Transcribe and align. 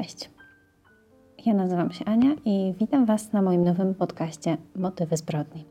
Cześć. 0.00 0.30
Ja 1.46 1.54
nazywam 1.54 1.90
się 1.92 2.04
Ania 2.04 2.34
i 2.44 2.74
witam 2.78 3.06
Was 3.06 3.32
na 3.32 3.42
moim 3.42 3.64
nowym 3.64 3.94
podcaście 3.94 4.56
Motywy 4.76 5.16
zbrodni. 5.16 5.64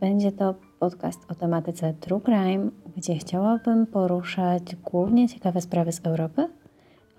Będzie 0.00 0.32
to 0.32 0.54
podcast 0.78 1.30
o 1.30 1.34
tematyce 1.34 1.94
True 2.00 2.20
Crime, 2.20 2.70
gdzie 2.96 3.14
chciałabym 3.14 3.86
poruszać 3.86 4.76
głównie 4.76 5.28
ciekawe 5.28 5.60
sprawy 5.60 5.92
z 5.92 6.06
Europy, 6.06 6.48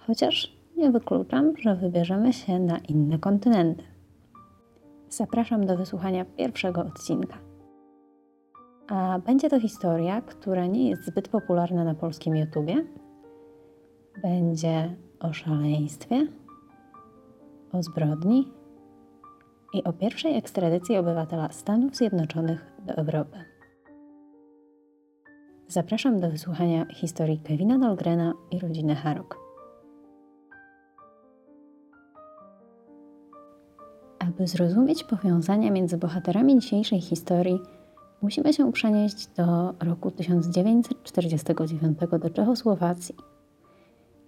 chociaż 0.08 0.58
nie 0.78 0.92
wykluczam, 0.92 1.54
że 1.58 1.76
wybierzemy 1.76 2.34
się 2.34 2.60
na 2.60 2.78
inne 2.78 3.20
kontynenty. 3.20 3.84
Zapraszam 5.10 5.66
do 5.66 5.78
wysłuchania 5.78 6.26
pierwszego 6.26 6.82
odcinka. 6.82 7.38
A 8.88 9.20
będzie 9.20 9.50
to 9.50 9.60
historia, 9.60 10.22
która 10.22 10.66
nie 10.66 10.90
jest 10.90 11.06
zbyt 11.06 11.28
popularna 11.28 11.84
na 11.84 11.96
polskim 11.96 12.36
YouTubie. 12.36 12.86
Będzie 14.26 14.96
o 15.20 15.34
szaleństwie, 15.34 16.28
o 17.72 17.84
zbrodni 17.84 18.52
i 19.74 19.84
o 19.84 19.94
pierwszej 19.94 20.38
ekstradycji 20.38 20.98
obywatela 20.98 21.52
Stanów 21.52 21.96
Zjednoczonych 21.96 22.72
do 22.86 22.94
Europy. 22.94 23.38
Zapraszam 25.68 26.20
do 26.20 26.32
wysłuchania 26.32 26.86
historii 26.86 27.40
Kevina 27.40 27.80
Dahlgrena 27.80 28.34
i 28.52 28.60
rodziny 28.60 28.96
Harrock. 28.96 29.38
Aby 34.20 34.48
zrozumieć 34.48 35.04
powiązania 35.04 35.72
między 35.72 35.98
bohaterami 35.98 36.60
dzisiejszej 36.60 37.02
historii, 37.02 37.60
musimy 38.22 38.54
się 38.54 38.72
przenieść 38.72 39.28
do 39.28 39.74
roku 39.80 40.12
1949 40.12 42.00
do 42.20 42.30
Czechosłowacji, 42.30 43.16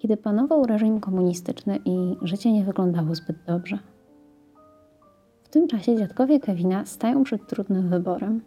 kiedy 0.08 0.22
panował 0.22 0.66
reżim 0.66 1.00
komunistyczny 1.00 1.80
i 1.86 2.18
życie 2.22 2.52
nie 2.52 2.64
wyglądało 2.64 3.16
zbyt 3.16 3.38
dobrze. 3.48 3.80
W 5.44 5.50
tym 5.50 5.68
czasie 5.68 5.96
dziadkowie 5.96 6.40
Kevina 6.40 6.86
stają 6.86 7.24
przed 7.24 7.48
trudnym 7.48 7.90
wyborem. 7.90 8.42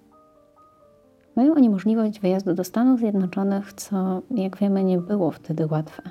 Mają 1.36 1.54
oni 1.54 1.70
możliwość 1.70 2.20
wyjazdu 2.20 2.54
do 2.54 2.64
Stanów 2.64 3.00
Zjednoczonych, 3.00 3.72
co, 3.72 4.22
jak 4.30 4.56
wiemy, 4.56 4.84
nie 4.84 4.98
było 4.98 5.30
wtedy 5.30 5.66
łatwe. 5.66 6.02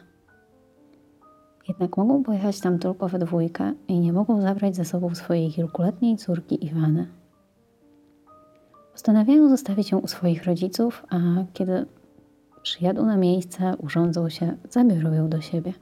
Jednak 1.67 1.97
mogą 1.97 2.23
pojechać 2.23 2.59
tam 2.59 2.80
tylko 2.80 3.08
we 3.08 3.20
dwójkę 3.20 3.73
i 3.88 4.00
nie 4.00 4.14
mogą 4.14 4.42
zabrać 4.42 4.75
ze 4.75 4.86
sobą 4.86 5.16
swojej 5.16 5.52
kilkuletniej 5.52 6.17
córki 6.17 6.66
Iwany. 6.66 7.08
Postanawiają 8.92 9.50
zostawić 9.50 9.92
ją 9.92 10.00
u 10.00 10.08
swoich 10.08 10.45
rodziców, 10.45 11.05
a 11.09 11.17
kiedy 11.53 11.86
przyjadą 12.69 13.05
na 13.05 13.17
miejsce, 13.17 13.77
urządzą 13.77 14.29
się, 14.29 14.57
zabiorą 14.69 15.13
ją 15.13 15.29
do 15.29 15.41
siebie. 15.41 15.73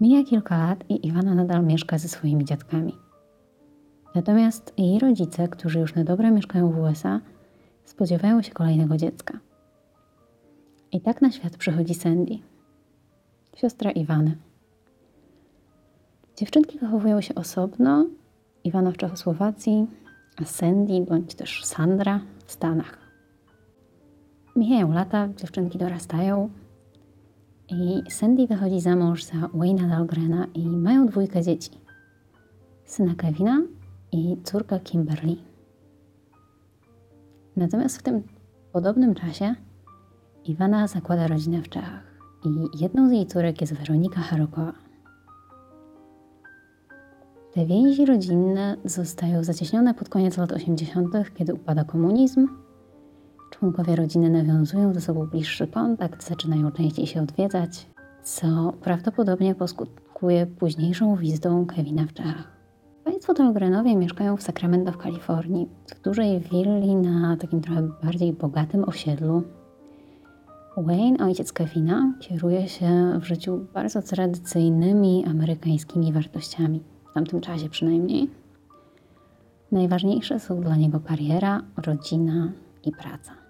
Mija 0.00 0.24
kilka 0.24 0.58
lat 0.58 0.84
i 0.88 1.06
Iwana 1.06 1.34
nadal 1.34 1.64
mieszka 1.64 1.98
ze 1.98 2.08
swoimi 2.08 2.44
dziadkami. 2.44 2.96
Natomiast 4.14 4.72
jej 4.78 4.98
rodzice, 4.98 5.48
którzy 5.48 5.78
już 5.78 5.94
na 5.94 6.04
dobre 6.04 6.30
mieszkają 6.30 6.70
w 6.70 6.78
USA, 6.78 7.20
spodziewają 7.84 8.42
się 8.42 8.52
kolejnego 8.52 8.96
dziecka. 8.96 9.38
I 10.92 11.00
tak 11.00 11.22
na 11.22 11.32
świat 11.32 11.56
przychodzi 11.56 11.94
Sandy, 11.94 12.38
siostra 13.56 13.90
Iwany. 13.90 14.36
Dziewczynki 16.36 16.78
wychowują 16.78 17.20
się 17.20 17.34
osobno, 17.34 18.06
Iwana 18.64 18.92
w 18.92 18.96
Czechosłowacji, 18.96 19.86
a 20.36 20.44
Sandy 20.44 21.00
bądź 21.08 21.34
też 21.34 21.64
Sandra 21.64 22.20
w 22.46 22.52
Stanach. 22.52 23.05
Mijają 24.56 24.92
lata, 24.92 25.28
dziewczynki 25.36 25.78
dorastają 25.78 26.50
i 27.68 28.02
Sandy 28.10 28.46
wychodzi 28.46 28.80
za 28.80 28.96
mąż 28.96 29.24
za 29.24 29.34
Wayne'a 29.34 29.88
Dahlgrena 29.88 30.46
i 30.54 30.66
mają 30.66 31.06
dwójkę 31.06 31.42
dzieci. 31.42 31.70
Syna 32.84 33.14
Kevina 33.14 33.62
i 34.12 34.36
córkę 34.44 34.80
Kimberly. 34.80 35.36
Natomiast 37.56 37.98
w 37.98 38.02
tym 38.02 38.22
podobnym 38.72 39.14
czasie 39.14 39.54
Iwana 40.44 40.86
zakłada 40.86 41.26
rodzinę 41.26 41.62
w 41.62 41.68
Czechach 41.68 42.04
i 42.44 42.82
jedną 42.82 43.08
z 43.08 43.12
jej 43.12 43.26
córek 43.26 43.60
jest 43.60 43.74
Weronika 43.74 44.20
Harokowa. 44.20 44.72
Te 47.52 47.66
więzi 47.66 48.06
rodzinne 48.06 48.76
zostają 48.84 49.44
zacieśnione 49.44 49.94
pod 49.94 50.08
koniec 50.08 50.36
lat 50.36 50.52
80., 50.52 51.14
kiedy 51.34 51.54
upada 51.54 51.84
komunizm. 51.84 52.48
Członkowie 53.58 53.96
rodziny 53.96 54.30
nawiązują 54.30 54.94
ze 54.94 55.00
sobą 55.00 55.26
bliższy 55.26 55.66
kontakt, 55.66 56.28
zaczynają 56.28 56.70
częściej 56.70 57.06
się 57.06 57.22
odwiedzać, 57.22 57.86
co 58.22 58.72
prawdopodobnie 58.80 59.54
poskutkuje 59.54 60.46
późniejszą 60.46 61.16
wizytą 61.16 61.66
Kevina 61.66 62.06
w 62.06 62.12
Czechach. 62.12 62.56
Państwo 63.04 63.34
Dahlgrenowie 63.34 63.96
mieszkają 63.96 64.36
w 64.36 64.42
Sacramento 64.42 64.92
w 64.92 64.98
Kalifornii, 64.98 65.68
w 65.86 66.00
dużej 66.02 66.40
willi 66.40 66.96
na 66.96 67.36
takim 67.36 67.60
trochę 67.60 67.88
bardziej 68.04 68.32
bogatym 68.32 68.84
osiedlu. 68.84 69.42
Wayne, 70.76 71.24
ojciec 71.24 71.52
Kevina, 71.52 72.14
kieruje 72.20 72.68
się 72.68 73.18
w 73.20 73.24
życiu 73.24 73.66
bardzo 73.74 74.02
tradycyjnymi 74.02 75.24
amerykańskimi 75.26 76.12
wartościami 76.12 76.80
tamtym 77.16 77.40
czasie 77.40 77.68
przynajmniej. 77.68 78.30
Najważniejsze 79.72 80.40
są 80.40 80.60
dla 80.60 80.76
niego 80.76 81.00
kariera, 81.00 81.62
rodzina 81.76 82.52
i 82.84 82.92
praca. 82.92 83.45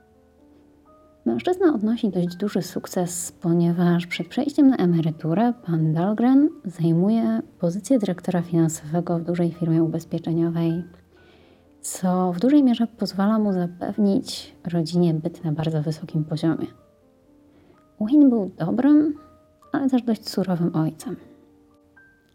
Mężczyzna 1.26 1.75
odnosi 1.75 2.10
dość 2.10 2.37
duży 2.37 2.62
sukces, 2.62 3.32
ponieważ 3.32 4.06
przed 4.06 4.28
przejściem 4.28 4.69
na 4.69 4.76
emeryturę 4.76 5.53
pan 5.66 5.92
Dahlgren 5.92 6.48
zajmuje 6.64 7.42
pozycję 7.59 7.98
dyrektora 7.98 8.42
finansowego 8.42 9.19
w 9.19 9.25
dużej 9.25 9.53
firmie 9.53 9.82
ubezpieczeniowej, 9.82 10.84
co 11.81 12.32
w 12.32 12.41
dużej 12.41 12.64
mierze 12.64 12.87
pozwala 12.87 13.38
mu 13.38 13.53
zapewnić 13.53 14.56
rodzinie 14.72 15.14
byt 15.14 15.44
na 15.44 15.53
bardzo 15.53 15.82
wysokim 15.82 16.25
poziomie. 16.25 16.66
Wayne 18.00 18.28
był 18.28 18.50
dobrym, 18.58 19.14
ale 19.72 19.91
też 19.91 20.03
dość 20.03 20.28
surowym 20.28 20.76
ojcem. 20.76 21.16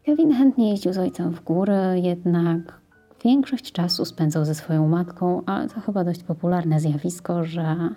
Kevin 0.06 0.34
chętnie 0.34 0.70
jeździł 0.70 0.94
z 0.94 0.98
ojcem 0.98 1.32
w 1.32 1.44
góry, 1.44 1.74
jednak 1.96 2.82
większość 3.24 3.72
czasu 3.72 4.06
spędzał 4.06 4.46
ze 4.46 4.56
swoją 4.56 4.88
matką, 4.88 5.42
ale 5.46 5.70
to 5.70 5.82
chyba 5.82 6.04
dość 6.04 6.24
popularne 6.24 6.80
zjawisko, 6.80 7.44
że 7.44 7.90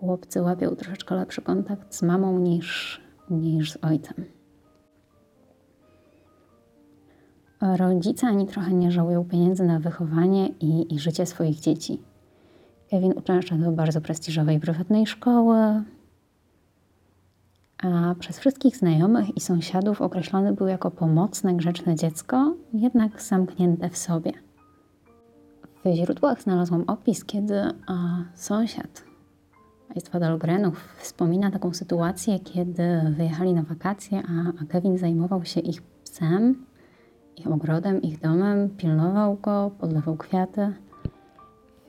chłopcy 0.00 0.42
łapią 0.42 0.76
troszeczkę 0.76 1.14
lepszy 1.14 1.42
kontakt 1.42 1.94
z 1.94 2.02
mamą 2.02 2.38
niż, 2.38 3.00
niż 3.30 3.72
z 3.72 3.78
ojcem. 3.84 4.24
Rodzice 7.60 8.26
ani 8.26 8.46
trochę 8.46 8.74
nie 8.74 8.90
żałują 8.90 9.24
pieniędzy 9.24 9.64
na 9.64 9.80
wychowanie 9.80 10.48
i, 10.48 10.94
i 10.94 10.98
życie 10.98 11.26
swoich 11.26 11.60
dzieci. 11.60 12.02
Kevin 12.90 13.12
uczęszcza 13.16 13.56
do 13.56 13.72
bardzo 13.72 14.00
prestiżowej 14.00 14.60
prywatnej 14.60 15.06
szkoły, 15.06 15.82
a 17.82 18.14
przez 18.18 18.38
wszystkich 18.38 18.76
znajomych 18.76 19.36
i 19.36 19.40
sąsiadów 19.40 20.02
określony 20.02 20.52
był 20.52 20.66
jako 20.66 20.90
pomocne, 20.90 21.54
grzeczne 21.54 21.94
dziecko, 21.94 22.54
jednak 22.72 23.22
zamknięte 23.22 23.90
w 23.90 23.96
sobie. 23.96 24.32
W 25.84 25.94
źródłach 25.94 26.42
znalazłam 26.42 26.84
opis, 26.86 27.24
kiedy 27.24 27.60
a, 27.86 28.24
sąsiad 28.34 29.05
państwa 29.96 30.20
Dahlgrenów 30.20 30.94
wspomina 30.98 31.50
taką 31.50 31.74
sytuację, 31.74 32.40
kiedy 32.40 33.00
wyjechali 33.10 33.54
na 33.54 33.62
wakacje, 33.62 34.22
a, 34.28 34.62
a 34.62 34.66
Kevin 34.66 34.98
zajmował 34.98 35.44
się 35.44 35.60
ich 35.60 35.82
psem, 35.82 36.66
ich 37.36 37.46
ogrodem, 37.46 38.02
ich 38.02 38.20
domem, 38.20 38.70
pilnował 38.70 39.36
go, 39.36 39.70
podlewał 39.78 40.16
kwiaty. 40.16 40.72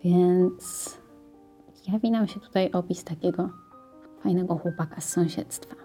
Więc 0.03 0.97
jawi 1.87 2.11
nam 2.11 2.27
się 2.27 2.39
tutaj 2.39 2.71
opis 2.71 3.03
takiego 3.03 3.49
fajnego 4.23 4.55
chłopaka 4.55 5.01
z 5.01 5.09
sąsiedztwa. 5.09 5.75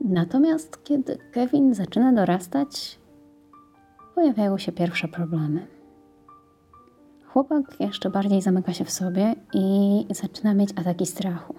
Natomiast 0.00 0.84
kiedy 0.84 1.18
Kevin 1.32 1.74
zaczyna 1.74 2.12
dorastać, 2.12 2.98
pojawiają 4.14 4.58
się 4.58 4.72
pierwsze 4.72 5.08
problemy. 5.08 5.66
Chłopak 7.38 7.80
jeszcze 7.80 8.10
bardziej 8.10 8.42
zamyka 8.42 8.72
się 8.72 8.84
w 8.84 8.90
sobie 8.90 9.34
i 9.54 10.06
zaczyna 10.10 10.54
mieć 10.54 10.70
ataki 10.76 11.06
strachu. 11.06 11.54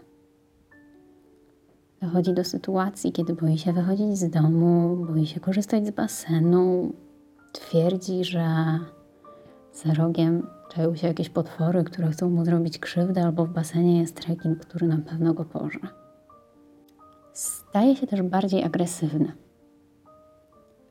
Dochodzi 2.02 2.34
do 2.34 2.44
sytuacji, 2.44 3.12
kiedy 3.12 3.34
boi 3.34 3.58
się 3.58 3.74
wychodzić 3.74 4.18
z 4.18 4.30
domu, 4.30 5.06
boi 5.06 5.26
się 5.26 5.40
korzystać 5.40 5.88
z 5.88 5.92
basenu, 5.92 6.94
twierdzi, 7.52 8.24
że 8.24 8.46
za 9.74 9.94
rogiem 9.94 10.48
czają 10.70 10.96
się 10.96 11.08
jakieś 11.08 11.30
potwory, 11.30 11.84
które 11.84 12.08
chcą 12.08 12.30
mu 12.30 12.46
zrobić 12.46 12.80
krzywdę, 12.80 13.24
albo 13.24 13.46
w 13.46 13.54
basenie 13.54 14.00
jest 14.00 14.28
rekin, 14.28 14.56
który 14.56 14.88
na 14.88 14.98
pewno 14.98 15.34
go 15.34 15.46
pożre. 15.46 15.88
Staje 17.34 17.96
się 17.96 18.08
też 18.08 18.22
bardziej 18.22 18.64
agresywny. 18.64 19.32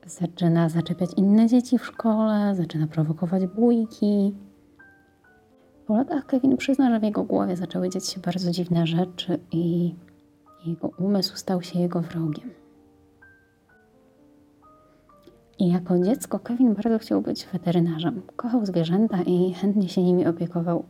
Zaczyna 0.06 0.68
zaczepiać 0.68 1.10
inne 1.16 1.46
dzieci 1.46 1.78
w 1.78 1.86
szkole, 1.86 2.54
zaczyna 2.54 2.86
prowokować 2.86 3.46
bójki. 3.46 4.34
Po 5.88 5.96
latach 5.96 6.26
Kevin 6.26 6.56
przyzna, 6.56 6.90
że 6.90 7.00
w 7.00 7.02
jego 7.02 7.24
głowie 7.24 7.56
zaczęły 7.56 7.88
dziać 7.88 8.06
się 8.06 8.20
bardzo 8.20 8.50
dziwne 8.50 8.86
rzeczy 8.86 9.38
i 9.52 9.94
Jego 10.66 10.90
umysł 10.98 11.36
stał 11.36 11.62
się 11.62 11.78
jego 11.80 12.00
wrogiem. 12.00 12.50
I 15.58 15.72
jako 15.72 15.98
dziecko 15.98 16.38
Kevin 16.38 16.74
bardzo 16.74 16.98
chciał 16.98 17.22
być 17.22 17.46
weterynarzem. 17.52 18.22
Kochał 18.36 18.66
zwierzęta 18.66 19.22
i 19.22 19.54
chętnie 19.54 19.88
się 19.88 20.02
nimi 20.02 20.26
opiekował. 20.26 20.84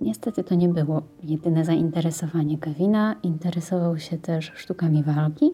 Niestety 0.00 0.44
to 0.44 0.54
nie 0.54 0.68
było 0.68 1.02
jedyne 1.22 1.64
zainteresowanie 1.64 2.58
Kevina. 2.58 3.16
Interesował 3.22 3.98
się 3.98 4.18
też 4.18 4.52
sztukami 4.54 5.02
walki, 5.02 5.52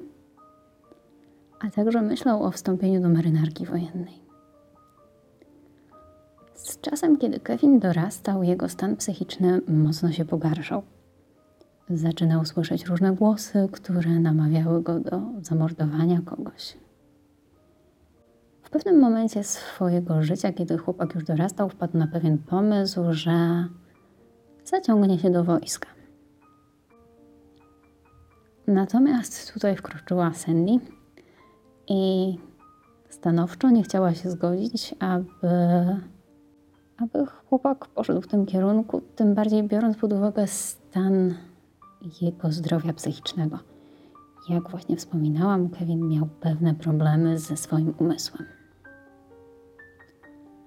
a 1.61 1.71
także 1.71 2.03
myślał 2.03 2.43
o 2.43 2.51
wstąpieniu 2.51 3.01
do 3.01 3.09
marynarki 3.09 3.67
wojennej. 3.67 4.30
Z 6.63 6.81
czasem, 6.81 7.19
kiedy 7.19 7.41
Kevin 7.41 7.79
dorastał, 7.79 8.43
jego 8.43 8.69
stan 8.69 8.97
psychiczny 8.97 9.61
mocno 9.69 10.13
się 10.13 10.25
pogarszał. 10.25 10.83
Zaczynał 11.91 12.45
słyszeć 12.45 12.87
różne 12.87 13.13
głosy, 13.13 13.69
które 13.73 14.11
namawiały 14.11 14.83
go 14.83 15.01
do 15.01 15.21
zamordowania 15.43 16.21
kogoś. 16.25 16.77
W 18.63 18.71
pewnym 18.71 19.01
momencie 19.01 19.45
swojego 19.45 20.23
życia, 20.23 20.53
kiedy 20.53 20.79
chłopak 20.79 21.15
już 21.15 21.25
dorastał, 21.25 21.69
wpadł 21.69 21.99
na 21.99 22.07
pewien 22.07 22.39
pomysł, 22.39 23.01
że 23.11 23.67
zaciągnie 24.65 25.19
się 25.19 25.31
do 25.31 25.45
wojska. 25.45 25.89
Natomiast 28.67 29.53
tutaj 29.53 29.77
wkroczyła 29.77 30.35
Sandy 30.35 30.73
i 31.89 32.35
stanowczo 33.09 33.71
nie 33.71 33.83
chciała 33.83 34.15
się 34.15 34.31
zgodzić, 34.31 34.95
aby, 34.99 35.47
aby 37.01 37.27
chłopak 37.27 37.87
poszedł 37.87 38.21
w 38.21 38.27
tym 38.27 38.47
kierunku, 38.47 39.03
tym 39.17 39.35
bardziej 39.35 39.63
biorąc 39.63 39.97
pod 39.97 40.13
uwagę 40.13 40.47
stan 40.47 41.35
jego 42.21 42.53
zdrowia 42.53 42.93
psychicznego. 42.93 43.59
Jak 44.49 44.71
właśnie 44.71 44.97
wspominałam, 44.97 45.69
Kevin 45.69 46.09
miał 46.09 46.27
pewne 46.41 46.75
problemy 46.75 47.39
ze 47.39 47.57
swoim 47.57 47.95
umysłem. 47.99 48.45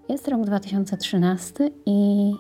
Jest 0.10 0.28
rok 0.28 0.42
2013 0.46 1.70
i 1.86 2.32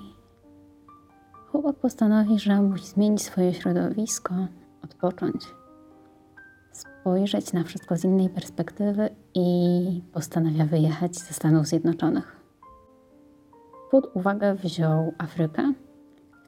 chłopak 1.52 1.76
postanowi, 1.76 2.40
że 2.40 2.62
musi 2.62 2.88
zmienić 2.88 3.22
swoje 3.22 3.54
środowisko, 3.54 4.36
odpocząć, 4.84 5.46
spojrzeć 6.72 7.54
na 7.54 7.64
wszystko 7.64 7.98
z 7.98 8.04
innej 8.04 8.30
perspektywy 8.30 9.10
i 9.34 10.02
postanawia 10.14 10.66
wyjechać 10.66 11.16
ze 11.16 11.34
Stanów 11.34 11.68
Zjednoczonych. 11.68 12.43
Pod 13.94 14.16
uwagę 14.16 14.56
wziął 14.56 15.14
Afrykę, 15.18 15.74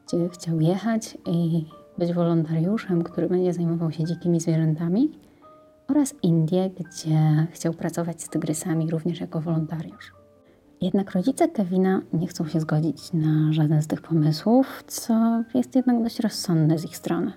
gdzie 0.07 0.29
chciał 0.29 0.59
jechać 0.59 1.17
i 1.25 1.65
być 1.97 2.13
wolontariuszem, 2.13 3.03
który 3.03 3.29
będzie 3.29 3.53
zajmował 3.53 3.91
się 3.91 4.03
dzikimi 4.03 4.39
zwierzętami, 4.39 5.19
oraz 5.87 6.15
Indię, 6.23 6.69
gdzie 6.69 7.47
chciał 7.51 7.73
pracować 7.73 8.23
z 8.23 8.29
tygrysami 8.29 8.91
również 8.91 9.19
jako 9.21 9.41
wolontariusz. 9.41 10.13
Jednak 10.81 11.11
rodzice 11.11 11.47
Kevina 11.47 12.01
nie 12.13 12.27
chcą 12.27 12.47
się 12.47 12.59
zgodzić 12.59 13.13
na 13.13 13.53
żaden 13.53 13.81
z 13.81 13.87
tych 13.87 14.01
pomysłów, 14.01 14.83
co 14.87 15.43
jest 15.53 15.75
jednak 15.75 16.03
dość 16.03 16.19
rozsądne 16.19 16.77
z 16.77 16.85
ich 16.85 16.97
strony. 16.97 17.33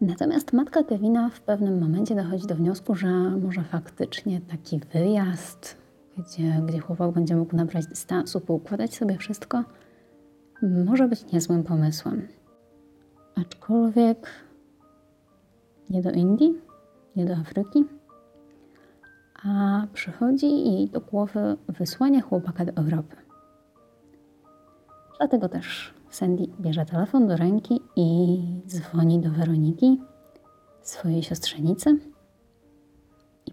Natomiast 0.00 0.52
matka 0.52 0.84
Kevina 0.84 1.30
w 1.30 1.40
pewnym 1.40 1.80
momencie 1.80 2.14
dochodzi 2.14 2.46
do 2.46 2.54
wniosku, 2.54 2.94
że 2.94 3.10
może 3.30 3.62
faktycznie 3.62 4.40
taki 4.40 4.80
wyjazd, 4.92 5.81
gdzie, 6.18 6.62
gdzie 6.66 6.78
chłopak 6.78 7.10
będzie 7.10 7.36
mógł 7.36 7.56
nabrać 7.56 7.86
dystansu, 7.86 8.40
poukładać 8.40 8.94
sobie 8.94 9.18
wszystko, 9.18 9.64
może 10.62 11.08
być 11.08 11.32
niezłym 11.32 11.64
pomysłem. 11.64 12.28
Aczkolwiek 13.34 14.26
nie 15.90 16.02
do 16.02 16.10
Indii, 16.10 16.54
nie 17.16 17.24
do 17.24 17.34
Afryki, 17.34 17.84
a 19.44 19.82
przychodzi 19.92 20.46
jej 20.46 20.88
do 20.88 21.00
głowy 21.00 21.56
wysłanie 21.68 22.20
chłopaka 22.20 22.64
do 22.64 22.72
Europy. 22.72 23.16
Dlatego 25.18 25.48
też 25.48 25.94
Sandy 26.10 26.46
bierze 26.60 26.86
telefon 26.86 27.28
do 27.28 27.36
ręki 27.36 27.80
i 27.96 28.38
dzwoni 28.66 29.20
do 29.20 29.30
Weroniki, 29.30 30.00
swojej 30.82 31.22
siostrzenicy, 31.22 31.98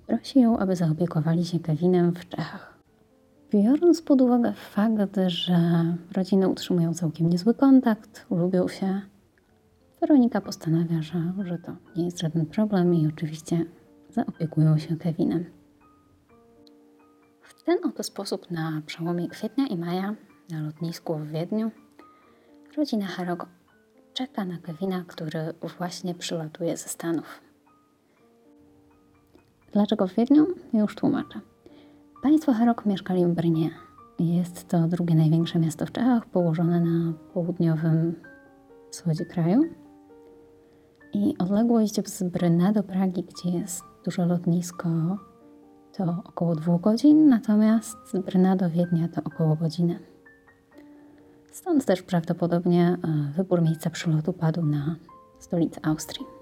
prosi 0.10 0.42
ją, 0.42 0.58
aby 0.58 0.76
zaopiekowali 0.76 1.46
się 1.46 1.60
Kevinem 1.60 2.14
w 2.14 2.30
Czechach. 2.30 2.80
Biorąc 3.52 4.02
pod 4.02 4.22
uwagę 4.22 4.54
fakt, 4.54 5.18
że 5.28 5.86
rodziny 6.16 6.48
utrzymują 6.48 6.94
całkiem 6.94 7.30
niezły 7.30 7.54
kontakt, 7.54 8.26
lubią 8.32 8.68
się, 8.68 9.02
Weronika 10.02 10.42
postanawia, 10.42 11.02
że, 11.02 11.34
że 11.44 11.58
to 11.58 11.76
nie 11.96 12.06
jest 12.06 12.20
żaden 12.20 12.46
problem 12.46 12.94
i 12.94 13.08
oczywiście 13.08 13.66
zaopiekują 14.10 14.78
się 14.78 14.98
Kevinem. 14.98 15.46
W 17.42 17.64
ten 17.64 17.78
oto 17.84 18.04
sposób 18.04 18.52
na 18.52 18.82
przełomie 18.86 19.28
kwietnia 19.28 19.68
i 19.68 19.78
maja 19.78 20.16
na 20.50 20.62
lotnisku 20.62 21.16
w 21.16 21.28
Wiedniu 21.28 21.72
rodzina 22.78 23.06
Harog 23.06 23.46
czeka 24.14 24.46
na 24.46 24.58
Kevina, 24.58 25.04
który 25.08 25.54
właśnie 25.78 26.16
przylatuje 26.16 26.78
ze 26.78 26.90
Stanów. 26.90 27.49
Dlaczego 29.72 30.08
w 30.08 30.14
Wiedniu? 30.14 30.48
Już 30.74 30.96
tłumaczę. 30.96 31.40
Państwo 32.24 32.54
Harok 32.54 32.86
mieszkali 32.86 33.26
w 33.26 33.30
Brnie. 33.30 33.70
Jest 34.20 34.68
to 34.68 34.88
drugie 34.88 35.16
największe 35.16 35.60
miasto 35.60 35.86
w 35.86 35.92
Czechach, 35.92 36.26
położone 36.26 36.82
na 36.82 37.14
południowym 37.34 38.16
wschodzie 38.92 39.26
kraju. 39.26 39.62
I 41.14 41.36
odległość 41.38 42.08
z 42.10 42.24
Brna 42.24 42.72
do 42.72 42.84
Pragi, 42.84 43.24
gdzie 43.24 43.58
jest 43.58 43.84
duże 44.06 44.26
lotnisko, 44.26 44.90
to 45.98 46.16
około 46.26 46.56
dwóch 46.56 46.82
godzin, 46.82 47.30
natomiast 47.30 47.98
z 48.06 48.26
Brna 48.26 48.56
do 48.56 48.70
Wiednia 48.70 49.08
to 49.08 49.22
około 49.24 49.56
godziny. 49.56 50.00
Stąd 51.52 51.86
też 51.86 52.02
prawdopodobnie 52.02 52.98
e, 53.04 53.32
wybór 53.36 53.62
miejsca 53.62 53.90
przylotu 53.90 54.34
padł 54.34 54.66
na 54.66 54.96
stolicę 55.40 55.86
Austrii. 55.86 56.39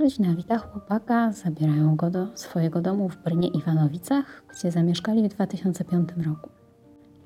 Rodzina 0.00 0.34
wita 0.34 0.58
chłopaka, 0.58 1.32
zabierają 1.32 1.96
go 1.96 2.10
do 2.10 2.26
swojego 2.34 2.80
domu 2.80 3.08
w 3.08 3.16
Brnie 3.16 3.48
Iwanowicach, 3.48 4.42
gdzie 4.48 4.70
zamieszkali 4.70 5.28
w 5.28 5.32
2005 5.32 6.08
roku. 6.26 6.50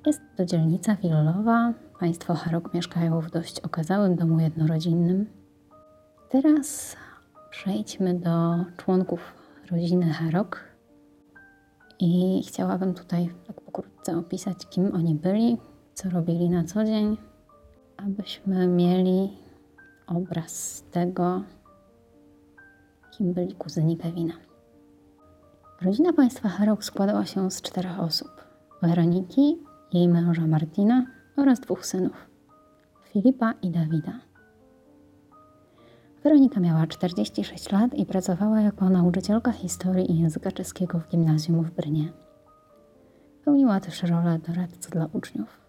Jest 0.07 0.21
to 0.37 0.45
dzielnica 0.45 0.97
willowa. 0.97 1.73
Państwo 2.01 2.35
Harok 2.35 2.75
mieszkają 2.75 3.21
w 3.21 3.31
dość 3.31 3.61
okazałym 3.61 4.17
domu 4.17 4.41
jednorodzinnym. 4.41 5.27
Teraz 6.29 6.97
przejdźmy 7.51 8.15
do 8.15 8.65
członków 8.77 9.21
rodziny 9.71 10.11
Harok. 10.11 10.61
I 11.99 12.43
chciałabym 12.49 12.95
tutaj 12.95 13.31
tak 13.47 13.61
pokrótce 13.61 14.19
opisać, 14.19 14.67
kim 14.67 14.95
oni 14.95 15.15
byli, 15.15 15.59
co 15.95 16.11
robili 16.11 16.51
na 16.51 16.65
co 16.65 16.85
dzień, 16.85 17.17
abyśmy 17.97 18.67
mieli 18.67 19.33
obraz 20.07 20.85
tego, 20.91 21.43
kim 23.19 23.33
byli 23.33 23.55
kuzyni 23.55 23.97
Kevina. 23.97 24.35
Rodzina 25.83 26.13
państwa 26.13 26.49
Harok 26.49 26.85
składała 26.85 27.25
się 27.25 27.51
z 27.51 27.63
czterech 27.63 28.01
osób: 28.01 28.31
Weroniki, 28.83 29.59
jej 29.93 30.09
męża 30.09 30.47
Martina 30.47 31.07
oraz 31.37 31.61
dwóch 31.61 31.87
synów 31.87 32.31
Filipa 33.05 33.55
i 33.63 33.71
Dawida. 33.71 34.13
Weronika 36.25 36.61
miała 36.61 36.87
46 36.87 37.73
lat 37.73 37.95
i 37.95 38.07
pracowała 38.07 38.61
jako 38.61 38.91
nauczycielka 38.91 39.53
historii 39.53 40.13
i 40.13 40.21
języka 40.21 40.53
czeskiego 40.53 40.99
w 40.99 41.09
gimnazjum 41.09 41.65
w 41.65 41.71
Brnie. 41.71 42.13
Pełniła 43.45 43.81
też 43.81 44.03
rolę 44.03 44.39
doradcy 44.39 44.91
dla 44.91 45.09
uczniów. 45.13 45.61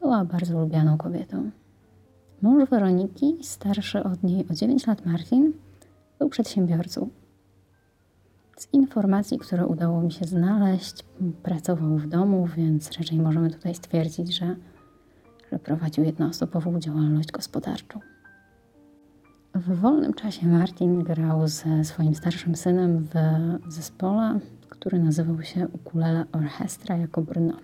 Była 0.00 0.24
bardzo 0.24 0.60
lubianą 0.60 0.98
kobietą. 0.98 1.50
Mąż 2.42 2.70
Weroniki, 2.70 3.38
starszy 3.42 4.02
od 4.04 4.22
niej 4.22 4.46
o 4.50 4.54
9 4.54 4.86
lat 4.86 5.06
Martin, 5.06 5.52
był 6.18 6.28
przedsiębiorcą. 6.28 7.08
Z 8.56 8.68
informacji, 8.72 9.38
które 9.38 9.66
udało 9.66 10.02
mi 10.02 10.12
się 10.12 10.24
znaleźć, 10.24 11.04
pracował 11.42 11.98
w 11.98 12.06
domu, 12.06 12.48
więc 12.56 12.92
raczej 12.98 13.20
możemy 13.20 13.50
tutaj 13.50 13.74
stwierdzić, 13.74 14.36
że, 14.36 14.56
że 15.52 15.58
prowadził 15.58 16.04
jednoosobową 16.04 16.80
działalność 16.80 17.32
gospodarczą. 17.32 18.00
W 19.54 19.80
wolnym 19.80 20.14
czasie 20.14 20.46
Martin 20.46 21.02
grał 21.02 21.48
ze 21.48 21.84
swoim 21.84 22.14
starszym 22.14 22.56
synem 22.56 22.98
w 22.98 23.14
zespole, 23.72 24.40
który 24.68 24.98
nazywał 24.98 25.42
się 25.42 25.68
Ukulele 25.68 26.24
Orchestra 26.32 26.96
jako 26.96 27.22
Brno. 27.22 27.54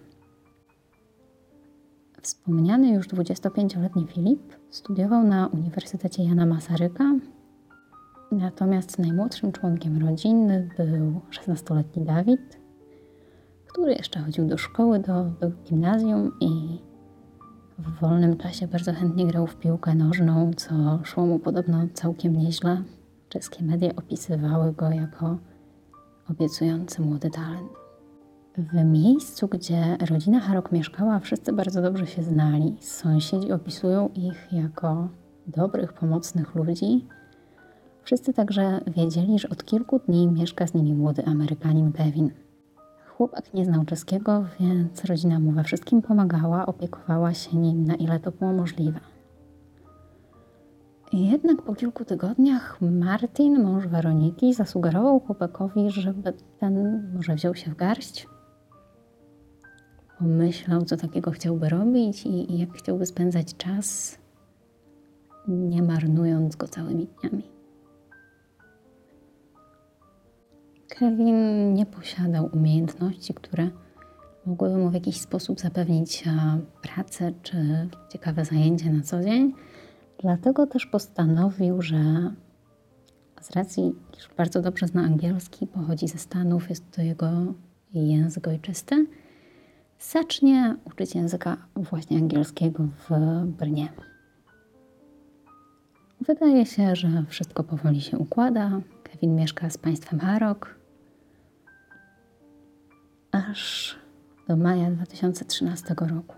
Wspomniany 2.23 2.93
już 2.93 3.09
25-letni 3.09 4.07
Filip 4.07 4.57
studiował 4.71 5.25
na 5.25 5.47
Uniwersytecie 5.47 6.25
Jana 6.25 6.47
Masaryka, 6.47 7.15
natomiast 8.33 8.99
najmłodszym 8.99 9.53
członkiem 9.53 10.07
rodziny 10.07 10.69
był 10.77 11.21
16-letni 11.31 12.05
Dawid, 12.05 12.61
który 13.67 13.93
jeszcze 13.93 14.21
chodził 14.21 14.47
do 14.47 14.59
szkoły, 14.59 14.99
do, 14.99 15.25
do 15.25 15.51
gimnazjum 15.65 16.33
i 16.41 16.79
W 17.79 18.01
wolnym 18.01 18.37
czasie 18.37 18.67
bardzo 18.67 18.93
chętnie 18.93 19.27
grał 19.27 19.47
w 19.47 19.57
piłkę 19.57 19.95
nożną, 19.95 20.51
co 20.57 21.01
szło 21.05 21.27
mu 21.27 21.39
podobno 21.39 21.79
całkiem 21.95 22.37
nieźle. 22.37 22.83
Czeskie 23.29 23.65
media 23.65 23.91
opisywały 23.97 24.73
go 24.73 24.91
jako 24.91 25.39
obiecujący 26.31 27.03
młody 27.03 27.31
talent. 27.31 27.71
W 28.59 28.85
miejscu, 28.85 29.49
gdzie 29.49 29.97
rodzina 30.11 30.41
Harok 30.41 30.73
mieszkała, 30.73 31.21
wszyscy 31.21 31.53
bardzo 31.53 31.83
dobrze 31.83 32.07
się 32.07 32.23
znali. 32.23 32.77
Sąsiedzi 32.81 33.53
opisują 33.53 34.09
ich 34.15 34.49
jako 34.53 35.09
dobrych, 35.47 35.93
pomocnych 35.93 36.55
ludzi. 36.55 37.07
Wszyscy 38.03 38.33
także 38.33 38.81
wiedzieli, 38.87 39.39
że 39.39 39.49
od 39.49 39.65
kilku 39.65 39.99
dni 39.99 40.29
mieszka 40.29 40.67
z 40.67 40.75
nimi 40.75 40.95
młody 40.95 41.25
Amerykanin 41.25 41.93
Kevin. 41.93 42.31
Chłopak 43.17 43.55
nie 43.55 43.65
znał 43.65 43.85
czeskiego, 43.85 44.45
więc 44.61 45.05
rodzina 45.05 45.39
mu 45.39 45.53
we 45.53 45.65
wszystkim 45.65 46.03
pomagała, 46.03 46.67
opiekowała 46.67 47.35
się 47.35 47.57
nim 47.57 47.85
na 47.85 47.95
ile 47.95 48.21
to 48.21 48.31
było 48.31 48.53
możliwe. 48.53 49.01
Jednak 51.13 51.63
po 51.63 51.75
kilku 51.75 52.05
tygodniach 52.05 52.81
Martin, 52.81 53.63
mąż 53.63 53.87
Weroniki, 53.87 54.55
zasugerował 54.55 55.21
chłopakowi, 55.21 55.91
żeby 55.91 56.33
ten 56.59 57.03
może 57.15 57.35
wziął 57.35 57.55
się 57.55 57.71
w 57.71 57.77
garść, 57.77 58.27
pomyślał, 60.19 60.85
co 60.85 60.97
takiego 60.97 61.31
chciałby 61.31 61.69
robić 61.69 62.27
i, 62.27 62.53
i 62.53 62.59
jak 62.59 62.73
chciałby 62.73 63.07
spędzać 63.07 63.57
czas, 63.57 64.19
nie 65.49 65.83
marnując 65.83 66.57
go 66.57 66.69
całymi 66.69 67.09
dniami. 67.21 67.60
Kevin 70.99 71.75
nie 71.75 71.87
posiadał 71.87 72.51
umiejętności, 72.53 73.35
które 73.35 73.71
mogłyby 74.47 74.77
mu 74.77 74.91
w 74.91 74.95
jakiś 74.95 75.21
sposób 75.21 75.61
zapewnić 75.61 76.25
pracę 76.83 77.33
czy 77.43 77.89
ciekawe 78.09 78.45
zajęcie 78.45 78.93
na 78.93 79.03
co 79.03 79.23
dzień. 79.23 79.53
Dlatego 80.23 80.67
też 80.67 80.87
postanowił, 80.87 81.83
że 81.83 82.33
z 83.41 83.51
racji, 83.51 83.93
iż 84.19 84.29
bardzo 84.37 84.63
dobrze 84.63 84.87
zna 84.87 85.03
angielski, 85.03 85.67
pochodzi 85.67 86.09
ze 86.09 86.19
Stanów, 86.19 86.71
jest 86.71 86.91
to 86.91 87.03
jego 87.03 87.29
język 87.95 88.49
ojczysty, 88.49 89.07
zacznie 90.01 90.77
uczyć 90.85 91.15
języka 91.15 91.57
właśnie 91.77 92.17
angielskiego 92.17 92.85
w 92.85 93.11
Brnie. 93.47 93.89
Wydaje 96.21 96.67
się, 96.67 96.97
że 96.97 97.25
wszystko 97.29 97.65
powoli 97.65 98.01
się 98.01 98.19
układa. 98.19 98.81
Kevin 99.03 99.35
mieszka 99.35 99.71
z 99.71 99.79
państwem 99.79 100.21
Harok, 100.21 100.80
aż 103.33 103.97
do 104.49 104.57
maja 104.57 104.91
2013 104.91 105.95
roku. 105.99 106.37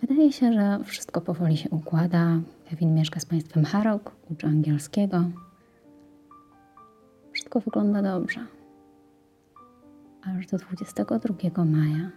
Wydaje 0.00 0.32
się, 0.32 0.52
że 0.52 0.84
wszystko 0.84 1.20
powoli 1.20 1.56
się 1.56 1.70
układa. 1.70 2.26
Kevin 2.70 2.94
mieszka 2.94 3.20
z 3.20 3.26
państwem 3.26 3.64
Harok, 3.64 4.12
uczy 4.30 4.46
angielskiego. 4.46 5.24
Wszystko 7.32 7.60
wygląda 7.60 8.02
dobrze. 8.02 8.46
Aż 10.22 10.46
do 10.46 10.58
22 10.58 11.64
maja 11.64 12.10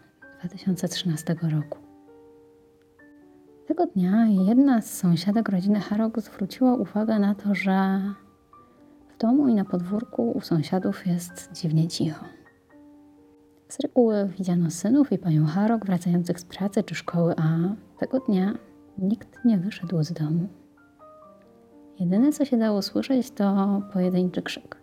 2013 0.43 1.35
roku. 1.41 1.77
Tego 3.67 3.85
dnia 3.85 4.27
jedna 4.27 4.81
z 4.81 4.93
sąsiadek 4.97 5.49
rodziny 5.49 5.79
Harok 5.79 6.21
zwróciła 6.21 6.73
uwagę 6.73 7.19
na 7.19 7.35
to, 7.35 7.55
że 7.55 8.01
w 9.09 9.17
domu 9.17 9.47
i 9.47 9.55
na 9.55 9.65
podwórku 9.65 10.31
u 10.31 10.41
sąsiadów 10.41 11.07
jest 11.07 11.51
dziwnie 11.53 11.87
cicho. 11.87 12.36
Z 13.69 13.79
reguły 13.79 14.27
widziano 14.37 14.71
synów 14.71 15.11
i 15.11 15.17
panią 15.17 15.45
Harok 15.45 15.85
wracających 15.85 16.39
z 16.39 16.45
pracy 16.45 16.83
czy 16.83 16.95
szkoły, 16.95 17.33
a 17.37 17.75
tego 17.99 18.19
dnia 18.19 18.53
nikt 18.97 19.45
nie 19.45 19.57
wyszedł 19.57 20.03
z 20.03 20.13
domu. 20.13 20.47
Jedyne, 21.99 22.31
co 22.31 22.45
się 22.45 22.57
dało 22.57 22.81
słyszeć, 22.81 23.31
to 23.31 23.81
pojedynczy 23.93 24.41
krzyk. 24.41 24.77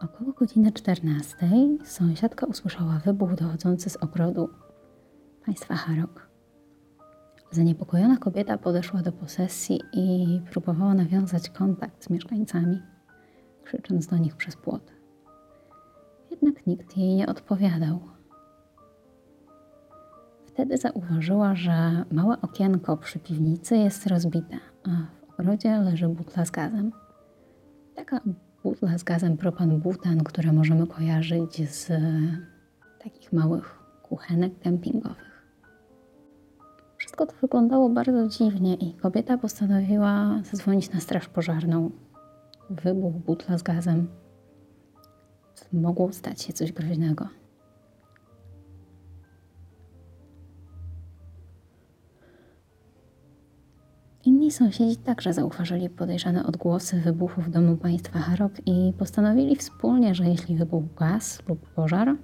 Około 0.00 0.32
godziny 0.32 0.72
14 0.72 1.36
sąsiadka 1.84 2.46
usłyszała 2.46 3.00
wybuch 3.04 3.34
dochodzący 3.34 3.90
z 3.90 3.96
ogrodu 3.96 4.48
państwa 5.46 5.74
Harok. 5.74 6.28
Zaniepokojona 7.50 8.16
kobieta 8.16 8.58
podeszła 8.58 9.02
do 9.02 9.12
posesji 9.12 9.80
i 9.92 10.40
próbowała 10.50 10.94
nawiązać 10.94 11.50
kontakt 11.50 12.04
z 12.04 12.10
mieszkańcami, 12.10 12.82
krzycząc 13.64 14.06
do 14.06 14.16
nich 14.16 14.36
przez 14.36 14.56
płot 14.56 15.01
jednak 16.32 16.66
nikt 16.66 16.96
jej 16.96 17.14
nie 17.14 17.26
odpowiadał. 17.26 18.00
Wtedy 20.46 20.76
zauważyła, 20.76 21.54
że 21.54 22.04
małe 22.10 22.40
okienko 22.40 22.96
przy 22.96 23.18
piwnicy 23.18 23.76
jest 23.76 24.06
rozbite, 24.06 24.58
a 24.84 24.90
w 25.26 25.40
ogrodzie 25.40 25.78
leży 25.78 26.08
butla 26.08 26.44
z 26.44 26.50
gazem. 26.50 26.92
Taka 27.94 28.20
butla 28.62 28.98
z 28.98 29.04
gazem 29.04 29.36
propan-butan, 29.36 30.22
które 30.24 30.52
możemy 30.52 30.86
kojarzyć 30.86 31.70
z 31.70 31.90
takich 33.04 33.32
małych 33.32 33.78
kuchenek 34.02 34.58
kempingowych. 34.58 35.32
Wszystko 36.96 37.26
to 37.26 37.34
wyglądało 37.40 37.88
bardzo 37.88 38.28
dziwnie 38.28 38.74
i 38.74 38.94
kobieta 38.94 39.38
postanowiła 39.38 40.40
zadzwonić 40.50 40.92
na 40.92 41.00
straż 41.00 41.28
pożarną. 41.28 41.90
Wybuch 42.70 43.14
butla 43.14 43.58
z 43.58 43.62
gazem 43.62 44.08
mogło 45.72 46.12
stać 46.12 46.42
się 46.42 46.52
coś 46.52 46.72
groźnego. 46.72 47.28
Inni 54.24 54.50
sąsiedzi 54.50 54.96
także 54.96 55.32
zauważyli 55.32 55.90
podejrzane 55.90 56.46
odgłosy 56.46 57.00
wybuchu 57.00 57.42
w 57.42 57.50
domu 57.50 57.76
państwa 57.76 58.18
Harok 58.18 58.52
i 58.66 58.92
postanowili 58.98 59.56
wspólnie, 59.56 60.14
że 60.14 60.24
jeśli 60.24 60.56
wybuchł 60.56 60.88
gaz 60.96 61.42
lub 61.48 61.68
pożar, 61.68 62.16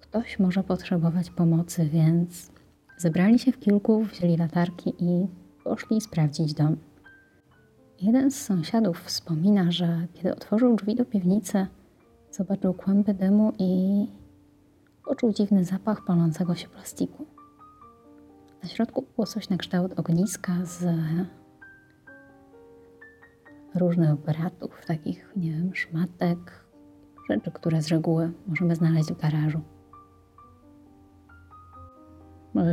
ktoś 0.00 0.38
może 0.38 0.62
potrzebować 0.62 1.30
pomocy, 1.30 1.88
więc 1.92 2.52
zebrali 2.96 3.38
się 3.38 3.52
w 3.52 3.60
kilku, 3.60 4.04
wzięli 4.04 4.36
latarki 4.36 4.94
i 4.98 5.26
poszli 5.64 6.00
sprawdzić 6.00 6.54
dom. 6.54 6.76
Jeden 8.00 8.30
z 8.30 8.42
sąsiadów 8.42 9.02
wspomina, 9.04 9.72
że 9.72 10.06
kiedy 10.14 10.32
otworzył 10.32 10.76
drzwi 10.76 10.94
do 10.94 11.04
piwnicy, 11.04 11.66
Zobaczył 12.32 12.74
kłęby 12.74 13.14
dymu 13.14 13.52
i 13.58 14.06
poczuł 15.04 15.32
dziwny 15.32 15.64
zapach 15.64 16.04
palącego 16.04 16.54
się 16.54 16.68
plastiku. 16.68 17.26
Na 18.62 18.68
środku 18.68 19.04
było 19.14 19.26
coś 19.26 19.48
na 19.48 19.56
kształt 19.56 20.00
ogniska 20.00 20.52
z 20.64 20.84
różnych 23.74 24.14
bratów, 24.14 24.86
takich, 24.86 25.32
nie 25.36 25.50
wiem, 25.50 25.74
szmatek, 25.74 26.64
rzeczy, 27.30 27.50
które 27.50 27.82
z 27.82 27.88
reguły 27.88 28.32
możemy 28.46 28.76
znaleźć 28.76 29.12
w 29.12 29.20
garażu. 29.20 29.60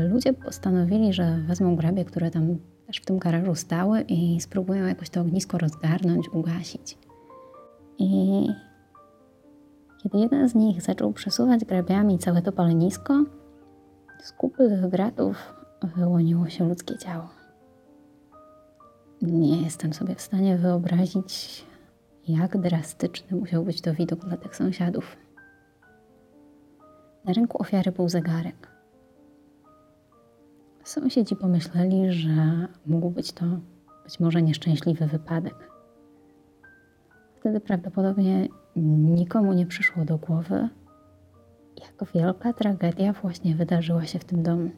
Ludzie 0.10 0.34
postanowili, 0.34 1.14
że 1.14 1.44
wezmą 1.48 1.76
grabie, 1.76 2.06
które 2.06 2.32
tam 2.32 2.58
też 2.88 2.98
w 2.98 3.06
tym 3.06 3.20
garażu 3.20 3.56
stały 3.56 4.02
i 4.02 4.42
spróbują 4.42 4.86
jakoś 4.86 5.10
to 5.10 5.22
ognisko 5.22 5.58
rozgarnąć, 5.58 6.30
ugasić. 6.30 6.98
I 7.98 8.48
kiedy 10.04 10.18
jeden 10.18 10.50
z 10.50 10.56
nich 10.56 10.82
zaczął 10.82 11.14
przesuwać 11.14 11.66
grabiami 11.66 12.20
całe 12.20 12.42
to 12.42 12.52
palenisko, 12.52 13.24
z 14.20 14.32
kupy 14.32 14.70
tych 14.70 14.90
gratów 14.90 15.54
wyłoniło 15.96 16.50
się 16.50 16.70
ludzkie 16.70 16.98
ciało. 16.98 17.30
Nie 19.22 19.62
jestem 19.62 19.94
sobie 19.94 20.16
w 20.16 20.22
stanie 20.22 20.58
wyobrazić, 20.58 21.66
jak 22.28 22.58
drastyczny 22.58 23.38
musiał 23.38 23.64
być 23.64 23.82
to 23.82 23.94
widok 23.94 24.26
dla 24.26 24.38
tych 24.38 24.56
sąsiadów. 24.56 25.18
Na 27.26 27.34
ręku 27.34 27.62
ofiary 27.62 27.92
był 27.92 28.10
zegarek. 28.10 28.72
Sąsiedzi 30.84 31.36
pomyśleli, 31.36 32.12
że 32.12 32.68
mógł 32.86 33.10
być 33.10 33.32
to 33.32 33.46
być 34.04 34.20
może 34.20 34.42
nieszczęśliwy 34.42 35.08
wypadek. 35.08 35.70
Wtedy 37.40 37.60
prawdopodobnie 37.60 38.48
nikomu 38.82 39.54
nie 39.54 39.66
przyszło 39.66 40.06
do 40.06 40.18
głowy, 40.18 40.70
jak 41.82 42.12
wielka 42.14 42.54
tragedia 42.54 43.14
właśnie 43.14 43.56
wydarzyła 43.56 44.06
się 44.06 44.20
w 44.20 44.26
tym 44.26 44.44
domu. 44.44 44.70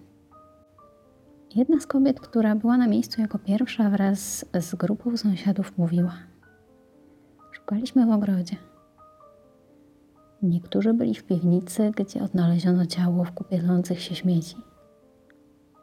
Jedna 1.55 1.79
z 1.79 1.87
kobiet, 1.87 2.19
która 2.19 2.55
była 2.55 2.77
na 2.77 2.87
miejscu 2.87 3.21
jako 3.21 3.39
pierwsza 3.39 3.89
wraz 3.89 4.45
z 4.59 4.75
grupą 4.75 5.17
sąsiadów, 5.17 5.77
mówiła: 5.77 6.13
Szukaliśmy 7.51 8.05
w 8.05 8.09
ogrodzie. 8.09 8.55
Niektórzy 10.43 10.93
byli 10.93 11.15
w 11.15 11.23
piwnicy, 11.23 11.91
gdzie 11.95 12.23
odnaleziono 12.23 12.85
ciało 12.85 13.23
w 13.23 13.31
kupielących 13.31 14.01
się 14.01 14.15
śmieci. 14.15 14.55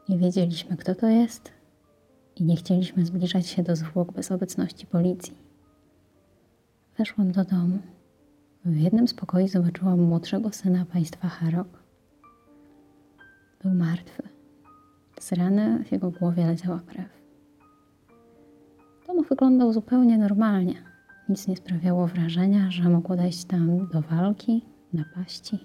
Nie 0.08 0.18
wiedzieliśmy, 0.18 0.76
kto 0.76 0.94
to 0.94 1.06
jest 1.06 1.52
i 2.36 2.44
nie 2.44 2.56
chcieliśmy 2.56 3.06
zbliżać 3.06 3.46
się 3.46 3.62
do 3.62 3.76
zwłok 3.76 4.12
bez 4.12 4.32
obecności 4.32 4.86
policji. 4.86 5.34
Weszłam 6.98 7.32
do 7.32 7.44
domu. 7.44 7.78
W 8.64 8.76
jednym 8.76 9.08
z 9.08 9.14
pokoi 9.14 9.48
zobaczyłam 9.48 10.00
młodszego 10.00 10.52
syna 10.52 10.84
państwa 10.84 11.28
Harok. 11.28 11.68
Był 13.62 13.74
martwy. 13.74 14.22
Z 15.20 15.32
rany 15.32 15.84
w 15.84 15.92
jego 15.92 16.10
głowie 16.10 16.46
leciała 16.46 16.80
krew. 16.86 17.08
Dom 19.06 19.24
wyglądał 19.24 19.72
zupełnie 19.72 20.18
normalnie. 20.18 20.74
Nic 21.28 21.48
nie 21.48 21.56
sprawiało 21.56 22.06
wrażenia, 22.06 22.70
że 22.70 22.88
mogło 22.88 23.16
dojść 23.16 23.44
tam 23.44 23.88
do 23.92 24.02
walki, 24.02 24.62
napaści. 24.92 25.58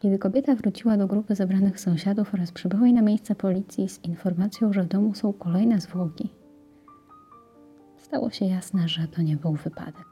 Kiedy 0.00 0.18
kobieta 0.18 0.54
wróciła 0.54 0.96
do 0.96 1.06
grupy 1.06 1.34
zebranych 1.34 1.80
sąsiadów 1.80 2.34
oraz 2.34 2.52
przybyłej 2.52 2.92
na 2.92 3.02
miejsce 3.02 3.34
policji 3.34 3.88
z 3.88 4.04
informacją, 4.04 4.72
że 4.72 4.82
w 4.82 4.88
domu 4.88 5.14
są 5.14 5.32
kolejne 5.32 5.80
zwłoki, 5.80 6.28
stało 8.12 8.30
się 8.30 8.44
jasne, 8.44 8.88
że 8.88 9.08
to 9.08 9.22
nie 9.22 9.36
był 9.36 9.52
wypadek, 9.52 10.06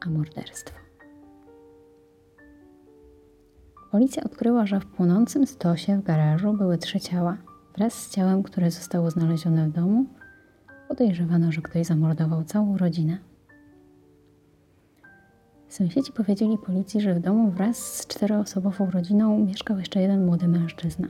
a 0.00 0.10
morderstwo. 0.10 0.76
Policja 3.90 4.24
odkryła, 4.24 4.66
że 4.66 4.80
w 4.80 4.86
płonącym 4.86 5.46
stosie 5.46 5.96
w 5.98 6.02
garażu 6.02 6.52
były 6.52 6.78
trzy 6.78 7.00
ciała. 7.00 7.36
Wraz 7.74 7.94
z 7.94 8.10
ciałem, 8.10 8.42
które 8.42 8.70
zostało 8.70 9.10
znalezione 9.10 9.68
w 9.68 9.72
domu, 9.72 10.04
podejrzewano, 10.88 11.52
że 11.52 11.62
ktoś 11.62 11.86
zamordował 11.86 12.44
całą 12.44 12.76
rodzinę. 12.76 13.18
Sąsiedzi 15.68 16.12
powiedzieli 16.12 16.58
policji, 16.58 17.00
że 17.00 17.14
w 17.14 17.20
domu 17.20 17.50
wraz 17.50 17.76
z 17.76 18.06
czteroosobową 18.06 18.90
rodziną 18.90 19.38
mieszkał 19.38 19.78
jeszcze 19.78 20.00
jeden 20.00 20.26
młody 20.26 20.48
mężczyzna. 20.48 21.08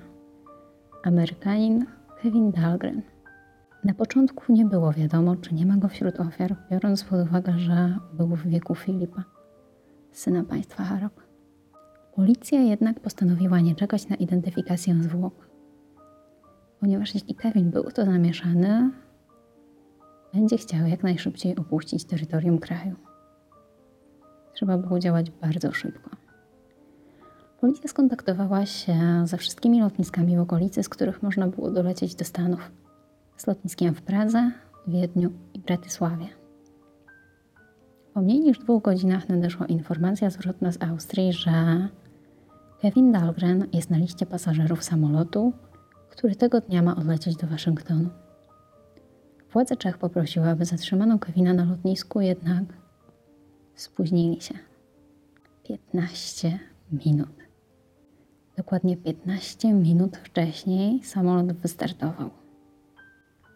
Amerykanin 1.02 1.86
Kevin 2.22 2.50
Dahlgren. 2.50 3.15
Na 3.86 3.94
początku 3.94 4.52
nie 4.52 4.64
było 4.64 4.92
wiadomo, 4.92 5.36
czy 5.36 5.54
nie 5.54 5.66
ma 5.66 5.76
go 5.76 5.88
wśród 5.88 6.20
ofiar, 6.20 6.56
biorąc 6.70 7.04
pod 7.04 7.26
uwagę, 7.26 7.58
że 7.58 7.98
był 8.12 8.26
w 8.28 8.46
wieku 8.46 8.74
Filipa, 8.74 9.24
syna 10.12 10.44
państwa 10.44 10.84
Harrop. 10.84 11.20
Policja 12.14 12.60
jednak 12.60 13.00
postanowiła 13.00 13.60
nie 13.60 13.74
czekać 13.74 14.08
na 14.08 14.16
identyfikację 14.16 15.02
zwłok, 15.02 15.48
ponieważ 16.80 17.14
jeśli 17.14 17.34
Kevin 17.34 17.70
był 17.70 17.82
to 17.82 18.04
zamieszany, 18.04 18.90
będzie 20.34 20.56
chciał 20.56 20.86
jak 20.86 21.02
najszybciej 21.02 21.56
opuścić 21.56 22.04
terytorium 22.04 22.58
kraju. 22.58 22.96
Trzeba 24.52 24.78
było 24.78 24.98
działać 24.98 25.30
bardzo 25.30 25.72
szybko. 25.72 26.10
Policja 27.60 27.88
skontaktowała 27.88 28.66
się 28.66 28.96
ze 29.24 29.36
wszystkimi 29.36 29.80
lotniskami 29.80 30.36
w 30.36 30.40
okolicy, 30.40 30.82
z 30.82 30.88
których 30.88 31.22
można 31.22 31.48
było 31.48 31.70
dolecieć 31.70 32.14
do 32.14 32.24
Stanów. 32.24 32.70
Z 33.36 33.46
lotniskiem 33.46 33.94
w 33.94 34.02
Pradze, 34.02 34.50
Wiedniu 34.86 35.32
i 35.54 35.58
Bratysławie. 35.58 36.26
Po 38.14 38.20
mniej 38.20 38.40
niż 38.40 38.58
dwóch 38.58 38.82
godzinach 38.82 39.28
nadeszła 39.28 39.66
informacja 39.66 40.30
zwrotna 40.30 40.72
z 40.72 40.82
Austrii, 40.82 41.32
że 41.32 41.88
Kevin 42.80 43.12
Dahlgren 43.12 43.66
jest 43.72 43.90
na 43.90 43.98
liście 43.98 44.26
pasażerów 44.26 44.84
samolotu, 44.84 45.52
który 46.10 46.36
tego 46.36 46.60
dnia 46.60 46.82
ma 46.82 46.96
odlecieć 46.96 47.36
do 47.36 47.46
Waszyngtonu. 47.46 48.08
Władze 49.52 49.76
Czech 49.76 49.98
poprosiły, 49.98 50.48
aby 50.48 50.64
zatrzymano 50.64 51.18
Kevina 51.18 51.54
na 51.54 51.64
lotnisku, 51.64 52.20
jednak 52.20 52.64
spóźnili 53.74 54.40
się. 54.40 54.54
15 55.68 56.58
minut. 56.92 57.36
Dokładnie 58.56 58.96
15 58.96 59.72
minut 59.72 60.16
wcześniej 60.16 61.02
samolot 61.04 61.52
wystartował. 61.52 62.30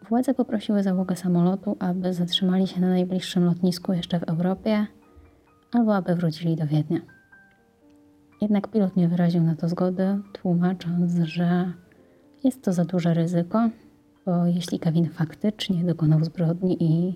Władze 0.09 0.33
poprosiły 0.33 0.83
załogę 0.83 1.15
samolotu, 1.15 1.75
aby 1.79 2.13
zatrzymali 2.13 2.67
się 2.67 2.81
na 2.81 2.89
najbliższym 2.89 3.45
lotnisku 3.45 3.93
jeszcze 3.93 4.19
w 4.19 4.23
Europie, 4.23 4.87
albo 5.71 5.95
aby 5.95 6.15
wrócili 6.15 6.55
do 6.55 6.67
Wiednia. 6.67 6.99
Jednak 8.41 8.67
pilot 8.67 8.95
nie 8.95 9.07
wyraził 9.07 9.43
na 9.43 9.55
to 9.55 9.69
zgody, 9.69 10.19
tłumacząc, 10.33 11.13
że 11.13 11.73
jest 12.43 12.61
to 12.61 12.73
za 12.73 12.85
duże 12.85 13.13
ryzyko, 13.13 13.69
bo 14.25 14.45
jeśli 14.45 14.79
Kevin 14.79 15.09
faktycznie 15.09 15.83
dokonał 15.83 16.23
zbrodni 16.23 16.83
i 16.83 17.15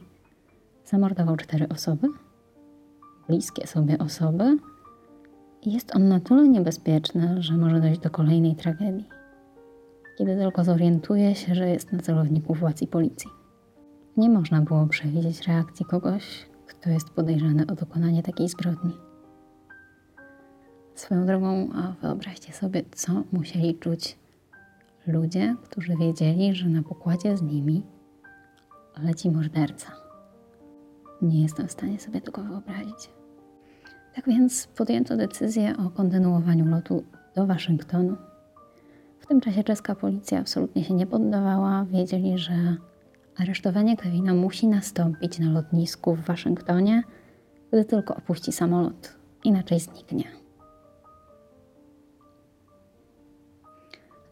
zamordował 0.86 1.36
cztery 1.36 1.70
osoby, 1.70 2.08
bliskie 3.28 3.68
sobie 3.68 3.98
osoby, 3.98 4.58
jest 5.66 5.96
on 5.96 6.08
na 6.08 6.20
tyle 6.20 6.48
niebezpieczny, 6.48 7.42
że 7.42 7.58
może 7.58 7.82
dojść 7.82 8.00
do 8.00 8.10
kolejnej 8.10 8.56
tragedii, 8.56 9.10
kiedy 10.18 10.38
tylko 10.38 10.64
zorientuje 10.64 11.36
się, 11.36 11.56
że 11.56 11.70
jest 11.70 11.92
na 11.92 12.00
celowniku 12.00 12.54
władz 12.54 12.82
i 12.82 12.88
policji. 12.88 13.30
Nie 14.18 14.30
można 14.30 14.62
było 14.62 14.88
przewidzieć 14.88 15.48
reakcji 15.48 15.86
kogoś, 15.86 16.46
kto 16.68 16.90
jest 16.90 17.10
podejrzany 17.10 17.68
o 17.68 17.76
dokonanie 17.76 18.24
takiej 18.24 18.50
zbrodni. 18.50 18.92
Swoją 20.96 21.26
drogą, 21.26 21.70
wyobraźcie 22.02 22.54
sobie, 22.54 22.84
co 22.92 23.24
musieli 23.32 23.76
czuć 23.76 24.18
ludzie, 25.08 25.56
którzy 25.64 25.96
wiedzieli, 25.98 26.56
że 26.56 26.70
na 26.70 26.84
pokładzie 26.84 27.38
z 27.38 27.42
nimi 27.42 27.84
leci 29.04 29.32
morderca. 29.32 29.92
Nie 31.22 31.42
jestem 31.42 31.68
w 31.68 31.72
stanie 31.72 32.00
sobie 32.00 32.22
tego 32.22 32.44
wyobrazić. 32.44 33.10
Tak 34.16 34.26
więc 34.28 34.68
podjęto 34.68 35.18
decyzję 35.18 35.74
o 35.78 35.90
kontynuowaniu 35.90 36.66
lotu 36.66 37.04
do 37.36 37.46
Waszyngtonu. 37.46 38.18
W 39.26 39.28
tym 39.28 39.42
czasie 39.42 39.64
czeska 39.64 39.96
policja 39.96 40.40
absolutnie 40.40 40.84
się 40.84 40.94
nie 40.94 41.08
poddawała. 41.08 41.86
Wiedzieli, 41.86 42.38
że 42.38 42.54
aresztowanie 43.38 43.98
Kevina 43.98 44.34
musi 44.34 44.68
nastąpić 44.68 45.40
na 45.40 45.52
lotnisku 45.52 46.16
w 46.16 46.22
Waszyngtonie, 46.26 47.04
gdy 47.72 47.86
tylko 47.86 48.16
opuści 48.16 48.52
samolot, 48.52 49.16
inaczej 49.44 49.80
zniknie. 49.80 50.24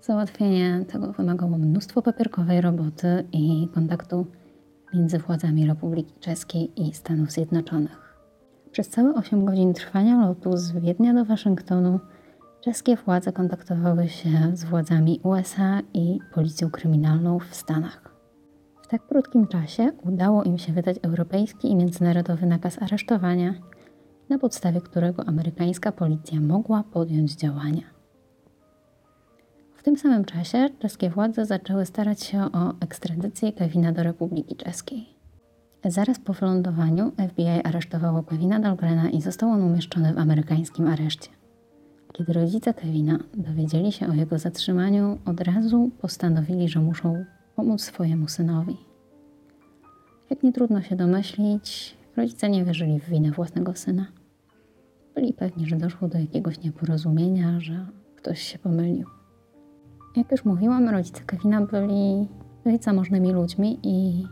Załatwienie 0.01 0.85
tego 0.87 1.11
wymagało 1.11 1.57
mnóstwo 1.57 2.01
papierkowej 2.01 2.61
roboty 2.61 3.27
i 3.31 3.67
kontaktu 3.73 4.25
między 4.93 5.19
władzami 5.19 5.67
Republiki 5.67 6.13
Czeskiej 6.19 6.81
i 6.81 6.93
Stanów 6.93 7.31
Zjednoczonych. 7.31 8.17
Przez 8.71 8.89
całe 8.89 9.13
8 9.13 9.45
godzin 9.45 9.73
trwania 9.73 10.27
lotu 10.27 10.57
z 10.57 10.71
Wiednia 10.71 11.13
do 11.13 11.25
Waszyngtonu 11.25 11.99
czeskie 12.63 12.95
władze 12.95 13.31
kontaktowały 13.31 14.09
się 14.09 14.29
z 14.53 14.63
władzami 14.63 15.19
USA 15.23 15.81
i 15.93 16.19
policją 16.33 16.69
kryminalną 16.71 17.39
w 17.39 17.55
Stanach. 17.55 18.15
W 18.81 18.87
tak 18.87 19.07
krótkim 19.07 19.47
czasie 19.47 19.91
udało 20.03 20.43
im 20.43 20.57
się 20.57 20.73
wydać 20.73 20.97
europejski 21.01 21.71
i 21.71 21.75
międzynarodowy 21.75 22.45
nakaz 22.45 22.81
aresztowania, 22.81 23.53
na 24.29 24.39
podstawie 24.39 24.81
którego 24.81 25.25
amerykańska 25.25 25.91
policja 25.91 26.41
mogła 26.41 26.83
podjąć 26.83 27.35
działania. 27.35 27.83
W 29.75 29.83
tym 29.83 29.97
samym 29.97 30.25
czasie 30.25 30.69
czeskie 30.79 31.09
władze 31.09 31.45
zaczęły 31.45 31.85
starać 31.85 32.23
się 32.23 32.41
o 32.41 32.73
ekstradycję 32.79 33.53
Kevina 33.53 33.91
do 33.91 34.03
Republiki 34.03 34.55
Czeskiej. 34.55 35.05
Zaraz 35.85 36.19
po 36.19 36.33
wylądowaniu 36.33 37.11
FBI 37.29 37.61
aresztowało 37.63 38.23
Kevina 38.23 38.59
Dahlgrena 38.59 39.09
i 39.09 39.21
został 39.21 39.49
on 39.49 39.63
umieszczony 39.63 40.13
w 40.13 40.17
amerykańskim 40.17 40.87
areszcie. 40.87 41.42
Kiedy 42.13 42.33
rodzice 42.33 42.73
Kevina 42.73 43.19
dowiedzieli 43.33 43.91
się 43.91 44.07
o 44.07 44.13
jego 44.13 44.39
zatrzymaniu, 44.39 45.17
od 45.25 45.41
razu 45.41 45.91
postanowili, 46.01 46.69
że 46.69 46.79
muszą 46.79 47.25
pomóc 47.55 47.81
swojemu 47.81 48.27
synowi. 48.27 48.77
Jak 50.29 50.43
nie 50.43 50.53
trudno 50.53 50.81
się 50.81 50.95
domyślić, 50.95 51.97
rodzice 52.17 52.49
nie 52.49 52.65
wierzyli 52.65 52.99
w 52.99 53.09
winę 53.09 53.31
własnego 53.31 53.75
syna. 53.75 54.05
Byli 55.15 55.33
pewni, 55.33 55.65
że 55.67 55.75
doszło 55.75 56.07
do 56.07 56.19
jakiegoś 56.19 56.63
nieporozumienia, 56.63 57.59
że 57.59 57.85
ktoś 58.15 58.41
się 58.41 58.59
pomylił. 58.59 59.07
Jak 60.15 60.31
już 60.31 60.45
mówiłam, 60.45 60.89
rodzice 60.89 61.23
Kevina 61.23 61.61
byli 61.61 62.27
dość 62.65 62.83
zamożnymi 62.83 63.31
ludźmi 63.31 63.79
i 63.83 64.25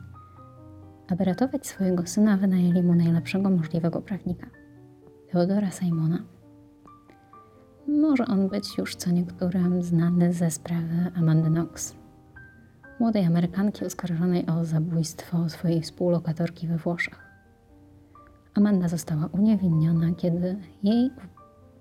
aby 1.07 1.25
ratować 1.25 1.67
swojego 1.67 2.07
syna, 2.07 2.37
wynajęli 2.37 2.83
mu 2.83 2.95
najlepszego 2.95 3.49
możliwego 3.49 4.01
prawnika, 4.01 4.47
Teodora 5.31 5.71
Simona. 5.71 6.40
Może 7.87 8.25
on 8.25 8.49
być 8.49 8.77
już 8.77 8.95
co 8.95 9.11
niektórym 9.11 9.83
znany 9.83 10.33
ze 10.33 10.51
sprawy 10.51 11.11
Amandy 11.15 11.49
Knox, 11.49 11.95
młodej 12.99 13.25
Amerykanki 13.25 13.85
oskarżonej 13.85 14.45
o 14.45 14.65
zabójstwo 14.65 15.49
swojej 15.49 15.81
współlokatorki 15.81 16.67
we 16.67 16.77
Włoszech. 16.77 17.19
Amanda 18.53 18.87
została 18.87 19.25
uniewinniona, 19.31 20.15
kiedy 20.17 20.57
jej 20.83 21.11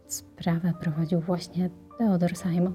sprawę 0.06 0.72
prowadził 0.80 1.20
właśnie 1.20 1.70
Teodor 1.98 2.36
Simon. 2.36 2.74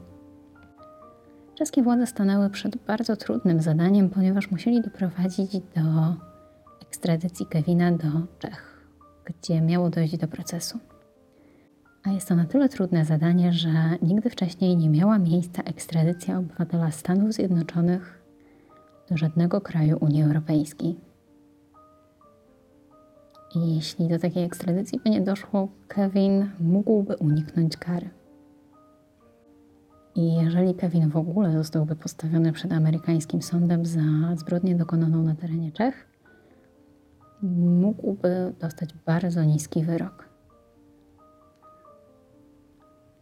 Czeskie 1.55 1.83
władze 1.83 2.07
stanęły 2.07 2.49
przed 2.49 2.77
bardzo 2.77 3.15
trudnym 3.15 3.61
zadaniem, 3.61 4.09
ponieważ 4.09 4.51
musieli 4.51 4.81
doprowadzić 4.81 5.51
do 5.51 6.15
ekstradycji 6.81 7.45
Kevina 7.45 7.91
do 7.91 8.07
Czech, 8.39 8.87
gdzie 9.25 9.61
miało 9.61 9.89
dojść 9.89 10.17
do 10.17 10.27
procesu. 10.27 10.79
A 12.07 12.11
jest 12.11 12.27
to 12.27 12.35
na 12.35 12.45
tyle 12.45 12.69
trudne 12.69 13.05
zadanie, 13.05 13.53
że 13.53 13.69
nigdy 14.01 14.29
wcześniej 14.29 14.77
nie 14.77 14.89
miała 14.89 15.19
miejsca 15.19 15.63
ekstradycja 15.63 16.39
obywatela 16.39 16.91
Stanów 16.91 17.33
Zjednoczonych 17.33 18.21
do 19.09 19.17
żadnego 19.17 19.61
kraju 19.61 19.97
Unii 20.01 20.23
Europejskiej. 20.23 20.99
I 23.55 23.75
jeśli 23.75 24.07
do 24.07 24.19
takiej 24.19 24.43
ekstradycji 24.43 24.99
by 25.03 25.09
nie 25.09 25.21
doszło, 25.21 25.67
Kevin 25.87 26.49
mógłby 26.59 27.17
uniknąć 27.17 27.77
kary. 27.77 28.09
I 30.15 30.35
jeżeli 30.35 30.75
Kevin 30.75 31.09
w 31.09 31.17
ogóle 31.17 31.51
zostałby 31.51 31.95
postawiony 31.95 32.51
przed 32.51 32.71
amerykańskim 32.71 33.41
sądem 33.41 33.85
za 33.85 34.35
zbrodnię 34.35 34.75
dokonaną 34.75 35.23
na 35.23 35.35
terenie 35.35 35.71
Czech, 35.71 36.07
mógłby 37.41 38.53
dostać 38.59 38.93
bardzo 39.05 39.43
niski 39.43 39.83
wyrok. 39.83 40.34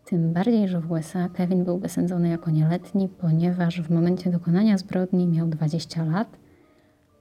Tym 0.06 0.34
bardziej, 0.34 0.68
że 0.68 0.82
w 0.82 0.92
USA 0.92 1.30
Kevin 1.30 1.64
byłby 1.64 1.90
sądzony 1.90 2.30
jako 2.30 2.52
nieletni, 2.52 3.10
ponieważ 3.10 3.82
w 3.82 3.92
momencie 3.92 4.32
dokonania 4.32 4.78
zbrodni 4.78 5.28
miał 5.28 5.48
20 5.48 6.06
lat, 6.06 6.38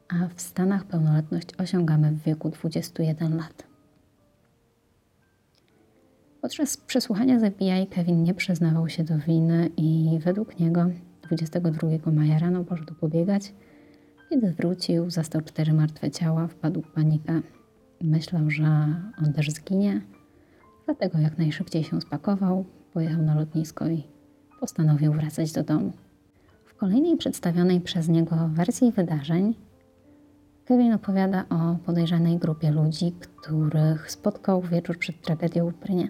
a 0.08 0.28
w 0.34 0.40
Stanach 0.40 0.84
pełnoletność 0.84 1.48
osiągamy 1.58 2.12
w 2.12 2.22
wieku 2.22 2.50
21 2.50 3.36
lat. 3.36 3.72
Podczas 6.40 6.76
przesłuchania 6.76 7.38
FBI 7.38 7.86
Kevin 7.90 8.22
nie 8.22 8.34
przyznawał 8.34 8.88
się 8.88 9.04
do 9.04 9.18
winy 9.18 9.70
i 9.76 10.18
według 10.24 10.58
niego 10.60 10.86
22 11.22 12.12
maja 12.12 12.38
rano 12.38 12.64
poszedł 12.64 12.94
pobiegać. 12.94 13.54
Kiedy 14.30 14.52
wrócił, 14.52 15.10
zastał 15.10 15.42
cztery 15.42 15.72
martwe 15.72 16.10
ciała, 16.10 16.46
wpadł 16.46 16.82
w 16.82 16.92
panikę. 16.92 17.40
Myślał, 18.00 18.50
że 18.50 18.94
on 19.22 19.32
też 19.32 19.50
zginie, 19.50 20.00
dlatego 20.84 21.18
jak 21.18 21.38
najszybciej 21.38 21.84
się 21.84 22.00
spakował, 22.00 22.64
pojechał 22.92 23.22
na 23.22 23.34
lotnisko 23.34 23.88
i 23.88 24.02
postanowił 24.60 25.12
wracać 25.12 25.52
do 25.52 25.62
domu. 25.62 25.92
W 26.64 26.74
kolejnej 26.74 27.16
przedstawionej 27.16 27.80
przez 27.80 28.08
niego 28.08 28.36
wersji 28.54 28.92
wydarzeń 28.92 29.54
Kevin 30.64 30.92
opowiada 30.92 31.44
o 31.50 31.76
podejrzanej 31.86 32.38
grupie 32.38 32.70
ludzi, 32.70 33.12
których 33.36 34.10
spotkał 34.10 34.62
wieczór 34.62 34.98
przed 34.98 35.20
tragedią 35.20 35.70
w 35.70 35.74
Brynie. 35.74 36.08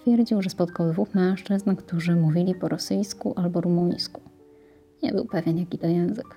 Twierdził, 0.00 0.42
że 0.42 0.50
spotkał 0.50 0.92
dwóch 0.92 1.14
mężczyzn, 1.14 1.76
którzy 1.76 2.16
mówili 2.16 2.54
po 2.54 2.68
rosyjsku 2.68 3.34
albo 3.36 3.60
rumuńsku. 3.60 4.20
Nie 5.02 5.12
był 5.12 5.24
pewien, 5.24 5.58
jaki 5.58 5.78
to 5.78 5.86
język. 5.86 6.36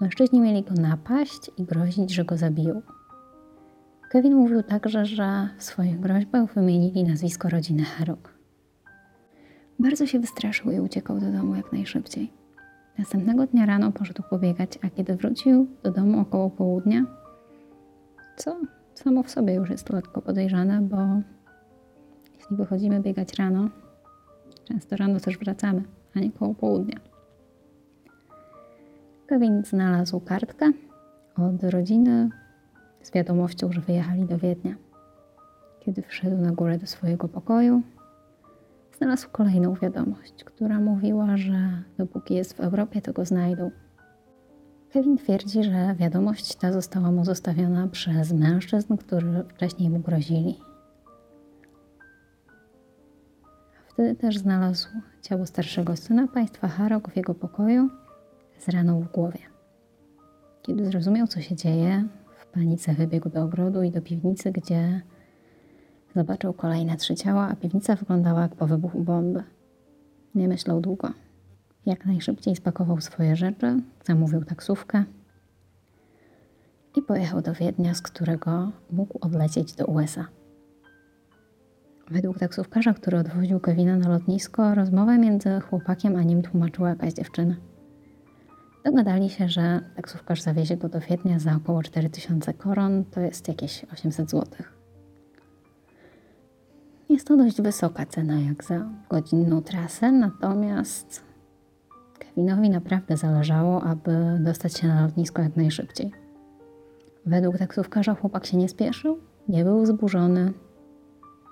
Mężczyźni 0.00 0.40
mieli 0.40 0.62
go 0.62 0.74
napaść 0.74 1.50
i 1.56 1.64
grozić, 1.64 2.14
że 2.14 2.24
go 2.24 2.36
zabiją. 2.36 2.82
Kevin 4.08 4.34
mówił 4.34 4.62
także, 4.62 5.06
że 5.06 5.48
w 5.58 5.64
swoich 5.64 6.00
groźbach 6.00 6.54
wymienili 6.54 7.04
nazwisko 7.04 7.48
rodziny 7.48 7.82
Herok. 7.82 8.34
Bardzo 9.78 10.06
się 10.06 10.20
wystraszył 10.20 10.70
i 10.70 10.80
uciekał 10.80 11.20
do 11.20 11.32
domu 11.32 11.54
jak 11.54 11.72
najszybciej. 11.72 12.32
Następnego 12.98 13.46
dnia 13.46 13.66
rano 13.66 13.92
poszedł 13.92 14.22
pobiegać, 14.30 14.78
a 14.82 14.90
kiedy 14.90 15.16
wrócił 15.16 15.66
do 15.82 15.90
domu 15.90 16.20
około 16.20 16.50
południa, 16.50 17.04
co 18.36 18.56
samo 18.94 19.22
w 19.22 19.30
sobie 19.30 19.54
już 19.54 19.70
jest 19.70 19.90
lekko 19.90 20.22
podejrzane, 20.22 20.80
bo 20.80 20.96
jeśli 22.38 22.56
wychodzimy 22.56 23.00
biegać 23.00 23.34
rano, 23.38 23.68
często 24.64 24.96
rano 24.96 25.20
też 25.20 25.38
wracamy, 25.38 25.82
a 26.16 26.20
nie 26.20 26.32
koło 26.32 26.54
południa. 26.54 27.00
Kevin 29.26 29.62
znalazł 29.64 30.20
kartkę 30.20 30.72
od 31.36 31.64
rodziny 31.64 32.30
z 33.02 33.10
wiadomością, 33.12 33.72
że 33.72 33.80
wyjechali 33.80 34.24
do 34.24 34.38
Wiednia. 34.38 34.74
Kiedy 35.80 36.02
wszedł 36.02 36.36
na 36.36 36.52
górę 36.52 36.78
do 36.78 36.86
swojego 36.86 37.28
pokoju, 37.28 37.82
znalazł 38.98 39.28
kolejną 39.32 39.74
wiadomość, 39.74 40.44
która 40.44 40.80
mówiła, 40.80 41.36
że 41.36 41.82
dopóki 41.98 42.34
jest 42.34 42.52
w 42.52 42.60
Europie, 42.60 43.02
to 43.02 43.12
go 43.12 43.24
znajdą. 43.24 43.70
Kevin 44.92 45.18
twierdzi, 45.18 45.64
że 45.64 45.94
wiadomość 45.94 46.56
ta 46.56 46.72
została 46.72 47.12
mu 47.12 47.24
zostawiona 47.24 47.88
przez 47.88 48.32
mężczyzn, 48.32 48.96
którzy 48.96 49.44
wcześniej 49.48 49.90
mu 49.90 49.98
grozili. 49.98 50.58
Wtedy 53.88 54.14
też 54.14 54.38
znalazł 54.38 54.88
ciało 55.22 55.46
starszego 55.46 55.96
syna 55.96 56.28
państwa 56.28 56.68
Harok 56.68 57.10
w 57.10 57.16
jego 57.16 57.34
pokoju 57.34 57.88
z 58.58 58.68
raną 58.68 59.00
w 59.00 59.12
głowie. 59.12 59.38
Kiedy 60.62 60.84
zrozumiał, 60.84 61.26
co 61.26 61.40
się 61.40 61.56
dzieje, 61.56 62.04
w 62.58 62.60
panice 62.60 62.94
wybiegł 62.94 63.28
do 63.28 63.42
ogrodu 63.42 63.82
i 63.82 63.90
do 63.90 64.02
piwnicy, 64.02 64.52
gdzie 64.52 65.02
zobaczył 66.16 66.52
kolejne 66.52 66.96
trzy 66.96 67.14
ciała, 67.14 67.48
a 67.48 67.56
piwnica 67.56 67.96
wyglądała 67.96 68.40
jak 68.40 68.54
po 68.54 68.66
wybuchu 68.66 69.00
bomby. 69.00 69.42
Nie 70.34 70.48
myślał 70.48 70.80
długo. 70.80 71.12
Jak 71.86 72.06
najszybciej 72.06 72.56
spakował 72.56 73.00
swoje 73.00 73.36
rzeczy, 73.36 73.82
zamówił 74.04 74.44
taksówkę 74.44 75.04
i 76.96 77.02
pojechał 77.02 77.42
do 77.42 77.52
Wiednia, 77.52 77.94
z 77.94 78.02
którego 78.02 78.72
mógł 78.90 79.18
odlecieć 79.20 79.72
do 79.72 79.86
USA. 79.86 80.26
Według 82.10 82.38
taksówkarza, 82.38 82.94
który 82.94 83.18
odwoził 83.18 83.60
Kevina 83.60 83.96
na 83.96 84.08
lotnisko, 84.08 84.74
rozmowę 84.74 85.18
między 85.18 85.60
chłopakiem 85.60 86.16
a 86.16 86.22
nim 86.22 86.42
tłumaczyła 86.42 86.88
jakaś 86.88 87.12
dziewczyna. 87.12 87.54
Dogadali 88.88 89.30
się, 89.30 89.48
że 89.48 89.80
taksówkarz 89.96 90.42
zawiezie 90.42 90.76
go 90.76 90.88
do 90.88 91.00
Wiednia 91.00 91.38
za 91.38 91.56
około 91.56 91.82
4000 91.82 92.54
koron, 92.54 93.04
to 93.04 93.20
jest 93.20 93.48
jakieś 93.48 93.84
800 93.92 94.30
zł. 94.30 94.44
Jest 97.08 97.26
to 97.26 97.36
dość 97.36 97.62
wysoka 97.62 98.06
cena 98.06 98.40
jak 98.40 98.64
za 98.64 98.88
godzinną 99.08 99.62
trasę, 99.62 100.12
natomiast 100.12 101.22
Kevinowi 102.18 102.70
naprawdę 102.70 103.16
zależało, 103.16 103.82
aby 103.82 104.38
dostać 104.40 104.78
się 104.78 104.88
na 104.88 105.02
lotnisko 105.02 105.42
jak 105.42 105.56
najszybciej. 105.56 106.12
Według 107.26 107.58
taksówkarza 107.58 108.14
chłopak 108.14 108.46
się 108.46 108.56
nie 108.56 108.68
spieszył, 108.68 109.18
nie 109.48 109.64
był 109.64 109.86
zburzony, 109.86 110.52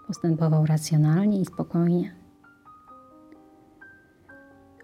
postępował 0.06 0.66
racjonalnie 0.66 1.40
i 1.40 1.46
spokojnie. 1.46 2.15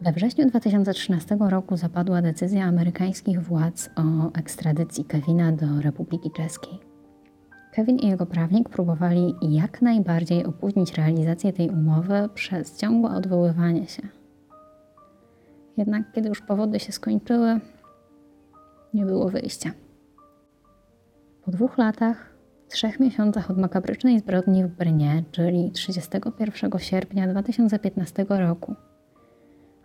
We 0.04 0.12
wrześniu 0.12 0.46
2013 0.46 1.36
roku 1.40 1.76
zapadła 1.76 2.22
decyzja 2.22 2.64
amerykańskich 2.64 3.42
władz 3.42 3.90
o 3.96 4.32
ekstradycji 4.38 5.04
Kevina 5.04 5.52
do 5.52 5.80
Republiki 5.80 6.30
Czeskiej. 6.30 6.78
Kevin 7.72 7.98
i 7.98 8.08
jego 8.08 8.26
prawnik 8.26 8.68
próbowali 8.68 9.34
jak 9.42 9.82
najbardziej 9.82 10.44
opóźnić 10.44 10.94
realizację 10.94 11.52
tej 11.52 11.70
umowy 11.70 12.28
przez 12.34 12.76
ciągłe 12.76 13.10
odwoływanie 13.10 13.86
się. 13.86 14.02
Jednak 15.76 16.12
kiedy 16.12 16.28
już 16.28 16.40
powody 16.40 16.80
się 16.80 16.92
skończyły, 16.92 17.60
nie 18.94 19.04
było 19.04 19.28
wyjścia. 19.28 19.70
Po 21.44 21.50
dwóch 21.50 21.78
latach, 21.78 22.34
trzech 22.68 23.00
miesiącach 23.00 23.50
od 23.50 23.58
makabrycznej 23.58 24.18
zbrodni 24.18 24.64
w 24.64 24.68
Brnie, 24.68 25.24
czyli 25.32 25.70
31 25.70 26.78
sierpnia 26.78 27.28
2015 27.28 28.26
roku, 28.28 28.74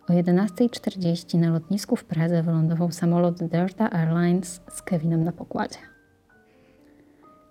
o 0.09 0.13
11.40 0.13 1.39
na 1.39 1.49
lotnisku 1.49 1.95
w 1.95 2.05
Pradze 2.05 2.43
wylądował 2.43 2.91
samolot 2.91 3.43
Delta 3.43 3.91
Airlines 3.91 4.61
z 4.71 4.81
Kevinem 4.81 5.23
na 5.23 5.31
pokładzie. 5.31 5.77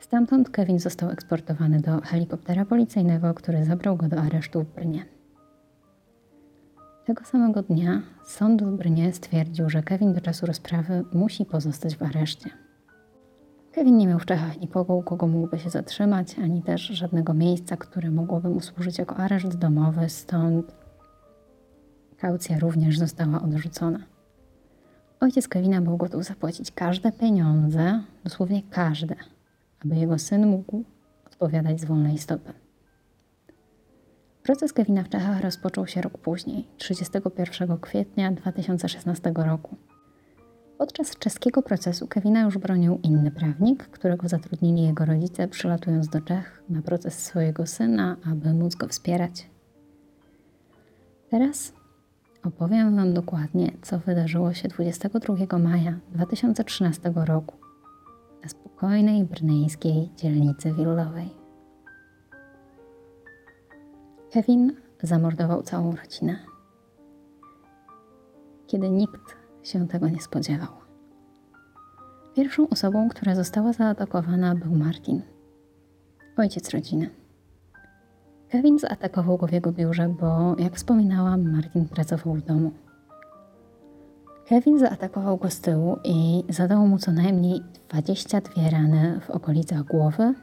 Stamtąd 0.01 0.51
Kevin 0.51 0.79
został 0.79 1.11
eksportowany 1.11 1.81
do 1.81 2.01
helikoptera 2.01 2.65
policyjnego, 2.65 3.35
który 3.35 3.65
zabrał 3.65 3.97
go 3.97 4.09
do 4.09 4.17
aresztu 4.17 4.63
w 4.63 4.75
Brnie. 4.75 5.05
Tego 7.05 7.25
samego 7.25 7.63
dnia 7.63 8.03
sąd 8.25 8.63
w 8.63 8.77
Brnie 8.77 9.13
stwierdził, 9.13 9.71
że 9.71 9.83
Kevin 9.83 10.13
do 10.13 10.21
czasu 10.21 10.47
rozprawy 10.47 11.05
musi 11.13 11.45
pozostać 11.45 11.97
w 11.97 12.03
areszcie. 12.03 12.51
Kevin 13.73 13.97
nie 13.97 14.07
miał 14.07 14.19
w 14.19 14.27
Czechach 14.27 14.61
nikogo, 14.61 15.03
kogo 15.03 15.27
mógłby 15.27 15.59
się 15.59 15.71
zatrzymać, 15.71 16.39
ani 16.39 16.63
też 16.63 16.83
żadnego 16.83 17.35
miejsca, 17.35 17.77
które 17.77 18.11
mogłoby 18.11 18.49
mu 18.49 18.61
służyć 18.61 18.99
jako 18.99 19.17
areszt 19.17 19.57
domowy, 19.57 20.09
stąd 20.09 20.86
kaucja 22.19 22.59
również 22.59 22.99
została 22.99 23.43
odrzucona. 23.43 23.99
Ojciec 25.21 25.49
Kevina 25.49 25.81
był 25.81 25.97
gotów 25.97 26.25
zapłacić 26.25 26.71
każde 26.71 27.13
pieniądze, 27.13 28.03
dosłownie 28.25 28.63
każde, 28.71 29.15
aby 29.85 29.97
jego 29.97 30.19
syn 30.19 30.47
mógł 30.47 30.85
odpowiadać 31.27 31.81
z 31.81 31.85
wolnej 31.85 32.19
stopy. 32.19 32.53
Proces 34.43 34.73
Kevina 34.73 35.03
w 35.03 35.09
Czechach 35.09 35.41
rozpoczął 35.41 35.87
się 35.87 36.01
rok 36.01 36.19
później, 36.19 36.69
31 36.77 37.79
kwietnia 37.79 38.33
2016 38.33 39.33
roku. 39.37 39.77
Podczas 40.79 41.17
czeskiego 41.17 41.63
procesu 41.63 42.07
Kevina 42.07 42.43
już 42.43 42.59
bronił 42.59 43.01
inny 43.03 43.31
prawnik, 43.31 43.89
którego 43.89 44.29
zatrudnili 44.29 44.83
jego 44.83 45.05
rodzice, 45.05 45.49
przylatując 45.49 46.09
do 46.09 46.21
Czech 46.21 46.63
na 46.69 46.83
proces 46.83 47.25
swojego 47.25 47.67
syna, 47.67 48.17
aby 48.33 48.55
móc 48.55 48.75
go 48.75 48.89
wspierać. 48.89 49.51
Teraz 51.31 51.73
opowiem 52.47 52.97
Wam 52.97 53.15
dokładnie, 53.15 53.73
co 53.83 53.99
wydarzyło 53.99 54.55
się 54.55 54.69
22 54.69 55.59
maja 55.59 55.99
2013 56.13 57.13
roku 57.15 57.57
na 58.43 58.49
spokojnej 58.49 59.25
brnyjskiej 59.25 60.11
dzielnicy 60.17 60.73
willowej. 60.73 61.31
Kevin 64.33 64.73
zamordował 65.03 65.63
całą 65.63 65.97
rodzinę, 65.97 66.39
kiedy 68.67 68.91
nikt 68.91 69.37
się 69.63 69.89
tego 69.89 70.09
nie 70.09 70.21
spodziewał. 70.21 70.69
Pierwszą 72.35 72.69
osobą, 72.69 73.09
która 73.09 73.35
została 73.35 73.73
zaatakowana, 73.73 74.55
był 74.55 74.75
Martin, 74.75 75.23
ojciec 76.37 76.71
rodziny. 76.71 77.26
Kevin 78.49 78.79
zaatakował 78.79 79.37
go 79.37 79.47
w 79.47 79.53
jego 79.53 79.73
biurze, 79.73 80.09
bo, 80.09 80.57
jak 80.59 80.75
wspominałam, 80.75 81.53
Martin 81.53 81.89
pracował 81.89 82.35
w 82.35 82.43
domu. 82.43 82.73
Kevin 84.49 84.79
zaatakował 84.79 85.37
go 85.37 85.51
z 85.51 85.61
tyłu 85.61 85.97
i 86.05 86.45
zadał 86.49 86.87
mu 86.87 86.99
co 86.99 87.13
najmniej 87.13 87.63
22 87.89 88.71
rany 88.71 89.21
w 89.21 89.31
okolicach 89.31 89.83
głowy. 89.83 90.35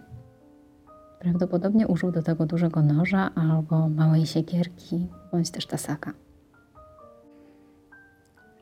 Prawdopodobnie 1.19 1.87
użył 1.87 2.11
do 2.11 2.23
tego 2.23 2.45
dużego 2.45 2.81
noża 2.81 3.29
albo 3.35 3.89
małej 3.89 4.25
siekierki, 4.25 5.07
bądź 5.31 5.51
też 5.51 5.65
tasaka. 5.65 6.13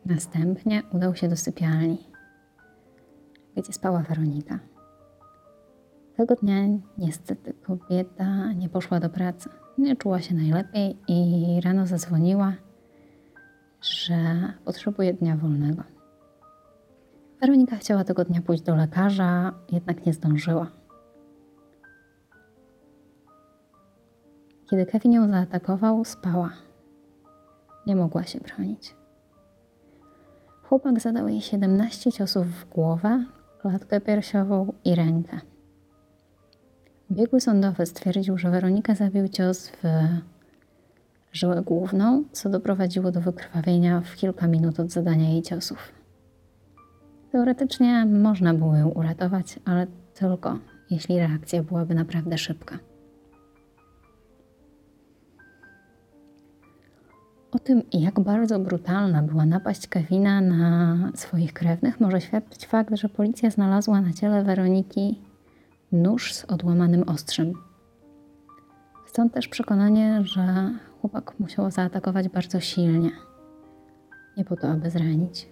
Następnie 0.06 0.84
udał 0.94 1.16
się 1.16 1.28
do 1.28 1.38
sypialni, 1.38 1.98
gdzie 3.58 3.74
spała 3.74 4.00
Weronika. 4.00 4.60
Tego 6.22 6.36
dnia 6.36 6.56
niestety 6.98 7.54
kobieta 7.54 8.54
nie 8.54 8.70
poszła 8.70 9.00
do 9.00 9.10
pracy. 9.10 9.50
Nie 9.78 9.96
czuła 9.96 10.22
się 10.22 10.36
najlepiej 10.36 10.98
i 11.08 11.62
rano 11.64 11.88
zadzwoniła, 11.88 12.54
że 13.82 14.14
potrzebuje 14.66 15.14
dnia 15.14 15.36
wolnego. 15.38 15.84
Weronika 17.42 17.76
chciała 17.76 18.04
tego 18.04 18.26
dnia 18.26 18.42
pójść 18.42 18.64
do 18.64 18.76
lekarza, 18.76 19.54
jednak 19.72 20.06
nie 20.06 20.14
zdążyła. 20.14 20.72
Kiedy 24.70 24.86
Kevin 24.86 25.14
ją 25.14 25.30
zaatakował, 25.30 26.06
spała. 26.06 26.50
Nie 27.88 27.96
mogła 27.96 28.24
się 28.24 28.40
bronić. 28.40 28.96
Chłopak 30.64 31.00
zadał 31.00 31.28
jej 31.28 31.42
17 31.42 32.12
ciosów 32.12 32.48
w 32.48 32.70
głowę, 32.70 33.26
klatkę 33.62 34.02
piersiową 34.02 34.74
i 34.86 34.96
rękę. 34.96 35.51
Biegły 37.12 37.42
sądowy 37.42 37.86
stwierdził, 37.86 38.38
że 38.38 38.50
Weronika 38.52 38.96
zabił 38.96 39.28
cios 39.28 39.70
w 39.70 39.84
żyłę 41.34 41.64
główną, 41.66 42.24
co 42.32 42.50
doprowadziło 42.50 43.12
do 43.12 43.22
wykrwawienia 43.22 44.02
w 44.02 44.16
kilka 44.16 44.48
minut 44.48 44.80
od 44.80 44.92
zadania 44.92 45.30
jej 45.30 45.42
ciosów. 45.42 45.92
Teoretycznie 47.32 48.06
można 48.06 48.54
było 48.54 48.76
ją 48.76 48.90
uratować, 48.90 49.60
ale 49.66 49.88
tylko 50.14 50.60
jeśli 50.90 51.20
reakcja 51.20 51.64
byłaby 51.64 51.96
naprawdę 51.96 52.38
szybka. 52.38 52.78
O 57.52 57.60
tym, 57.60 57.84
jak 57.94 58.20
bardzo 58.20 58.60
brutalna 58.60 59.24
była 59.24 59.46
napaść 59.46 59.88
Kevina 59.88 60.42
na 60.42 61.12
swoich 61.16 61.54
krewnych, 61.54 62.00
może 62.00 62.22
świadczyć 62.22 62.66
fakt, 62.66 62.96
że 62.96 63.10
policja 63.10 63.50
znalazła 63.50 64.02
na 64.02 64.14
ciele 64.14 64.44
Weroniki 64.44 65.31
nóż 65.92 66.34
z 66.34 66.46
odłamanym 66.46 67.04
ostrzem. 67.10 67.54
Stąd 69.06 69.34
też 69.34 69.48
przekonanie, 69.48 70.22
że 70.24 70.74
chłopak 71.02 71.40
musiał 71.40 71.72
zaatakować 71.72 72.30
bardzo 72.30 72.60
silnie. 72.60 73.12
Nie 74.38 74.46
po 74.46 74.56
to, 74.56 74.68
aby 74.68 74.90
zranić, 74.90 75.50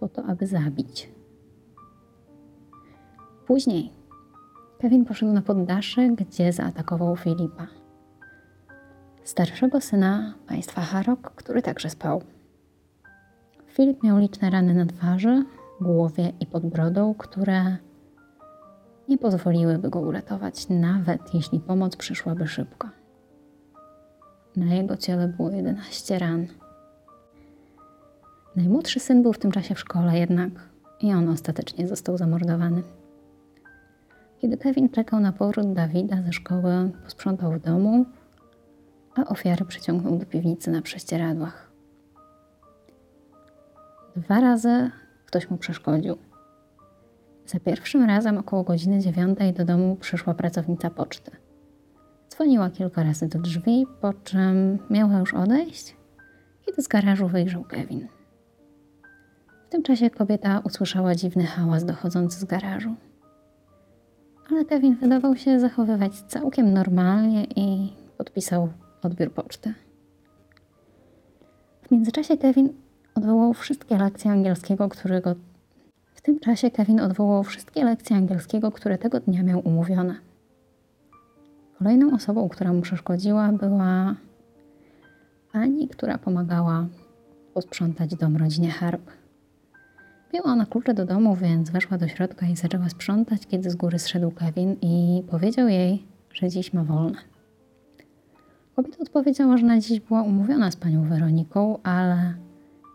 po 0.00 0.08
to, 0.08 0.24
aby 0.24 0.46
zabić. 0.46 1.10
Później 3.46 3.92
Kevin 4.78 5.04
poszedł 5.04 5.32
na 5.32 5.42
poddasze, 5.42 6.08
gdzie 6.08 6.52
zaatakował 6.52 7.16
Filipa, 7.16 7.66
starszego 9.24 9.80
syna 9.80 10.34
państwa 10.46 10.80
Harok, 10.80 11.30
który 11.30 11.62
także 11.62 11.90
spał. 11.90 12.22
Filip 13.68 14.02
miał 14.02 14.18
liczne 14.18 14.50
rany 14.50 14.74
na 14.74 14.86
twarzy, 14.86 15.44
głowie 15.80 16.32
i 16.40 16.46
pod 16.46 16.66
brodą, 16.66 17.14
które 17.14 17.76
nie 19.08 19.18
pozwoliłyby 19.18 19.90
go 19.90 20.00
uratować, 20.00 20.68
nawet 20.68 21.34
jeśli 21.34 21.60
pomoc 21.60 21.96
przyszłaby 21.96 22.48
szybko. 22.48 22.88
Na 24.56 24.74
jego 24.74 24.96
ciele 24.96 25.28
było 25.28 25.50
11 25.50 26.18
ran. 26.18 26.46
Najmłodszy 28.56 29.00
syn 29.00 29.22
był 29.22 29.32
w 29.32 29.38
tym 29.38 29.52
czasie 29.52 29.74
w 29.74 29.80
szkole, 29.80 30.18
jednak 30.18 30.50
i 31.00 31.12
on 31.12 31.28
ostatecznie 31.28 31.88
został 31.88 32.18
zamordowany. 32.18 32.82
Kiedy 34.38 34.56
Kevin 34.56 34.88
czekał 34.88 35.20
na 35.20 35.32
powrót 35.32 35.72
Dawida 35.72 36.22
ze 36.22 36.32
szkoły, 36.32 36.90
posprzątał 37.04 37.52
w 37.52 37.60
domu, 37.60 38.06
a 39.14 39.24
ofiarę 39.24 39.64
przyciągnął 39.64 40.18
do 40.18 40.26
piwnicy 40.26 40.70
na 40.70 40.82
prześcieradłach. 40.82 41.70
Dwa 44.16 44.40
razy 44.40 44.90
ktoś 45.26 45.50
mu 45.50 45.56
przeszkodził. 45.56 46.16
Za 47.46 47.60
pierwszym 47.60 48.04
razem 48.04 48.38
około 48.38 48.62
godziny 48.62 49.00
dziewiątej 49.00 49.52
do 49.52 49.64
domu 49.64 49.96
przyszła 50.00 50.34
pracownica 50.34 50.90
poczty. 50.90 51.30
Dzwoniła 52.30 52.70
kilka 52.70 53.02
razy 53.02 53.28
do 53.28 53.38
drzwi, 53.38 53.86
po 54.00 54.12
czym 54.12 54.78
miała 54.90 55.18
już 55.18 55.34
odejść, 55.34 55.96
kiedy 56.66 56.82
z 56.82 56.88
garażu 56.88 57.28
wyjrzał 57.28 57.64
Kevin. 57.64 58.08
W 59.66 59.68
tym 59.68 59.82
czasie 59.82 60.10
kobieta 60.10 60.60
usłyszała 60.64 61.14
dziwny 61.14 61.46
hałas 61.46 61.84
dochodzący 61.84 62.40
z 62.40 62.44
garażu. 62.44 62.94
Ale 64.50 64.64
Kevin 64.64 64.96
wydawał 64.96 65.36
się 65.36 65.60
zachowywać 65.60 66.20
całkiem 66.20 66.72
normalnie 66.72 67.44
i 67.44 67.92
podpisał 68.18 68.68
odbiór 69.02 69.32
poczty. 69.32 69.74
W 71.82 71.90
międzyczasie 71.90 72.36
Kevin 72.36 72.72
odwołał 73.14 73.54
wszystkie 73.54 73.98
lekcje 73.98 74.30
angielskiego, 74.30 74.88
którego 74.88 75.34
tym 76.26 76.40
czasie 76.40 76.70
Kevin 76.70 77.00
odwołał 77.00 77.42
wszystkie 77.44 77.84
lekcje 77.84 78.16
angielskiego, 78.16 78.72
które 78.72 78.98
tego 78.98 79.20
dnia 79.20 79.42
miał 79.42 79.60
umówione. 79.60 80.14
Kolejną 81.78 82.14
osobą, 82.14 82.48
która 82.48 82.72
mu 82.72 82.80
przeszkodziła, 82.80 83.52
była 83.52 84.14
pani, 85.52 85.88
która 85.88 86.18
pomagała 86.18 86.86
posprzątać 87.54 88.14
dom 88.14 88.36
rodzinie 88.36 88.70
Harp. 88.70 89.10
Miała 90.34 90.46
ona 90.46 90.66
klucze 90.66 90.94
do 90.94 91.04
domu, 91.04 91.36
więc 91.36 91.70
weszła 91.70 91.98
do 91.98 92.08
środka 92.08 92.46
i 92.46 92.56
zaczęła 92.56 92.88
sprzątać, 92.88 93.46
kiedy 93.46 93.70
z 93.70 93.76
góry 93.76 93.98
zszedł 93.98 94.30
Kevin 94.30 94.76
i 94.82 95.22
powiedział 95.30 95.68
jej, 95.68 96.04
że 96.32 96.48
dziś 96.48 96.72
ma 96.72 96.84
wolne. 96.84 97.18
Kobieta 98.76 98.98
odpowiedziała, 99.02 99.56
że 99.56 99.66
na 99.66 99.80
dziś 99.80 100.00
była 100.00 100.22
umówiona 100.22 100.70
z 100.70 100.76
panią 100.76 101.08
Weroniką, 101.08 101.82
ale 101.82 102.34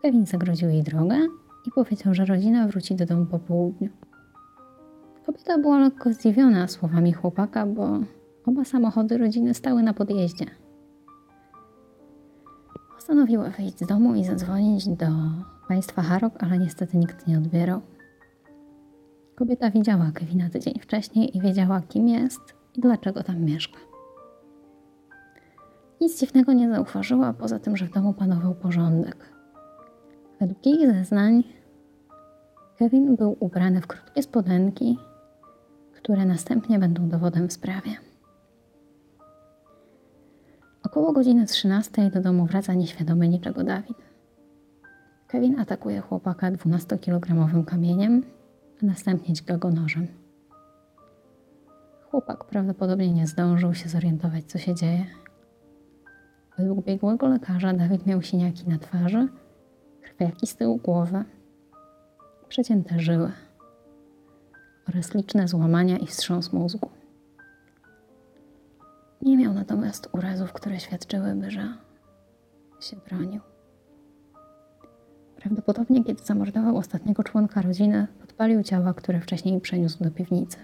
Kevin 0.01 0.25
zagrodził 0.25 0.69
jej 0.69 0.83
drogę 0.83 1.17
i 1.65 1.71
powiedział, 1.71 2.13
że 2.13 2.25
rodzina 2.25 2.67
wróci 2.67 2.95
do 2.95 3.05
domu 3.05 3.25
po 3.25 3.39
południu. 3.39 3.89
Kobieta 5.25 5.57
była 5.57 5.79
lekko 5.79 6.13
zdziwiona 6.13 6.67
słowami 6.67 7.13
chłopaka, 7.13 7.65
bo 7.65 7.99
oba 8.45 8.65
samochody 8.65 9.17
rodziny 9.17 9.53
stały 9.53 9.83
na 9.83 9.93
podjeździe. 9.93 10.45
Postanowiła 12.95 13.49
wyjść 13.49 13.79
z 13.79 13.87
domu 13.87 14.15
i 14.15 14.23
zadzwonić 14.23 14.87
do 14.87 15.07
państwa 15.67 16.01
Harok, 16.01 16.43
ale 16.43 16.59
niestety 16.59 16.97
nikt 16.97 17.27
nie 17.27 17.37
odbierał. 17.37 17.81
Kobieta 19.35 19.71
widziała 19.71 20.11
Kevina 20.13 20.49
tydzień 20.49 20.79
wcześniej 20.79 21.37
i 21.37 21.41
wiedziała, 21.41 21.81
kim 21.81 22.07
jest 22.07 22.41
i 22.75 22.81
dlaczego 22.81 23.23
tam 23.23 23.41
mieszka. 23.41 23.79
Nic 26.01 26.19
dziwnego 26.19 26.53
nie 26.53 26.69
zauważyła, 26.69 27.33
poza 27.33 27.59
tym, 27.59 27.77
że 27.77 27.85
w 27.85 27.93
domu 27.93 28.13
panował 28.13 28.55
porządek. 28.55 29.30
Według 30.41 30.65
jej 30.65 30.93
zeznań 30.93 31.43
Kevin 32.77 33.15
był 33.15 33.37
ubrany 33.39 33.81
w 33.81 33.87
krótkie 33.87 34.23
spodenki, 34.23 34.97
które 35.93 36.25
następnie 36.25 36.79
będą 36.79 37.09
dowodem 37.09 37.47
w 37.47 37.53
sprawie. 37.53 37.91
Około 40.83 41.13
godziny 41.13 41.45
13 41.45 42.09
do 42.09 42.21
domu 42.21 42.45
wraca 42.45 42.73
nieświadomy 42.73 43.27
niczego 43.27 43.63
Dawid. 43.63 43.97
Kevin 45.27 45.59
atakuje 45.59 46.01
chłopaka 46.01 46.51
12-kilogramowym 46.51 47.65
kamieniem, 47.65 48.23
a 48.83 48.85
następnie 48.85 49.33
dźga 49.33 49.57
go 49.57 49.69
nożem. 49.69 50.07
Chłopak 52.11 52.45
prawdopodobnie 52.45 53.13
nie 53.13 53.27
zdążył 53.27 53.73
się 53.73 53.89
zorientować, 53.89 54.45
co 54.45 54.57
się 54.57 54.75
dzieje. 54.75 55.05
Według 56.57 56.85
biegłego 56.85 57.27
lekarza 57.27 57.73
Dawid 57.73 58.05
miał 58.05 58.21
siniaki 58.21 58.69
na 58.69 58.77
twarzy, 58.77 59.27
krwiaki 60.01 60.47
z 60.47 60.55
tyłu 60.55 60.77
głowy, 60.77 61.23
przecięte 62.47 62.99
żyły 62.99 63.31
oraz 64.89 65.13
liczne 65.13 65.47
złamania 65.47 65.97
i 65.97 66.07
wstrząs 66.07 66.53
mózgu. 66.53 66.89
Nie 69.21 69.37
miał 69.37 69.53
natomiast 69.53 70.09
urazów, 70.11 70.53
które 70.53 70.79
świadczyłyby, 70.79 71.51
że 71.51 71.73
się 72.81 72.97
bronił. 73.09 73.41
Prawdopodobnie, 75.35 76.03
kiedy 76.03 76.23
zamordował 76.23 76.77
ostatniego 76.77 77.23
członka 77.23 77.61
rodziny, 77.61 78.07
podpalił 78.19 78.63
ciała, 78.63 78.93
które 78.93 79.19
wcześniej 79.21 79.61
przeniósł 79.61 80.03
do 80.03 80.11
piwnicy. 80.11 80.57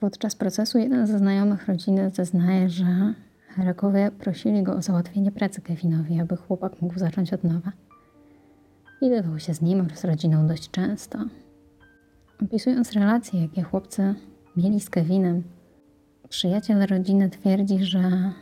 Podczas 0.00 0.36
procesu 0.36 0.78
jeden 0.78 1.06
ze 1.06 1.18
znajomych 1.18 1.68
rodziny 1.68 2.10
zeznaje, 2.10 2.68
że 2.68 3.14
Herakowie 3.48 4.10
prosili 4.18 4.62
go 4.62 4.74
o 4.74 4.82
załatwienie 4.82 5.32
pracy 5.32 5.60
Kevinowi, 5.60 6.20
aby 6.20 6.36
chłopak 6.36 6.82
mógł 6.82 6.98
zacząć 6.98 7.32
od 7.32 7.44
nowa. 7.44 7.72
Widywał 9.04 9.38
się 9.38 9.54
z 9.54 9.60
nim 9.60 9.80
oraz 9.80 10.04
rodziną 10.04 10.46
dość 10.46 10.70
często. 10.70 11.18
Opisując 12.42 12.92
relacje, 12.92 13.42
jakie 13.42 13.62
chłopcy 13.62 14.14
mieli 14.56 14.80
z 14.80 14.90
Kevinem, 14.90 15.42
przyjaciel 16.28 16.86
rodziny 16.86 17.30
twierdzi, 17.30 17.84
że 17.84 18.32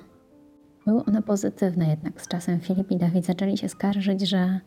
były 0.87 1.05
one 1.05 1.23
pozytywne, 1.23 1.89
jednak 1.89 2.21
z 2.21 2.29
czasem 2.29 2.61
Filip 2.61 2.91
i 2.91 2.97
Dawid 2.97 3.27
zaczęli 3.27 3.59
się 3.59 3.69
skarżyć, 3.69 4.29
że 4.29 4.61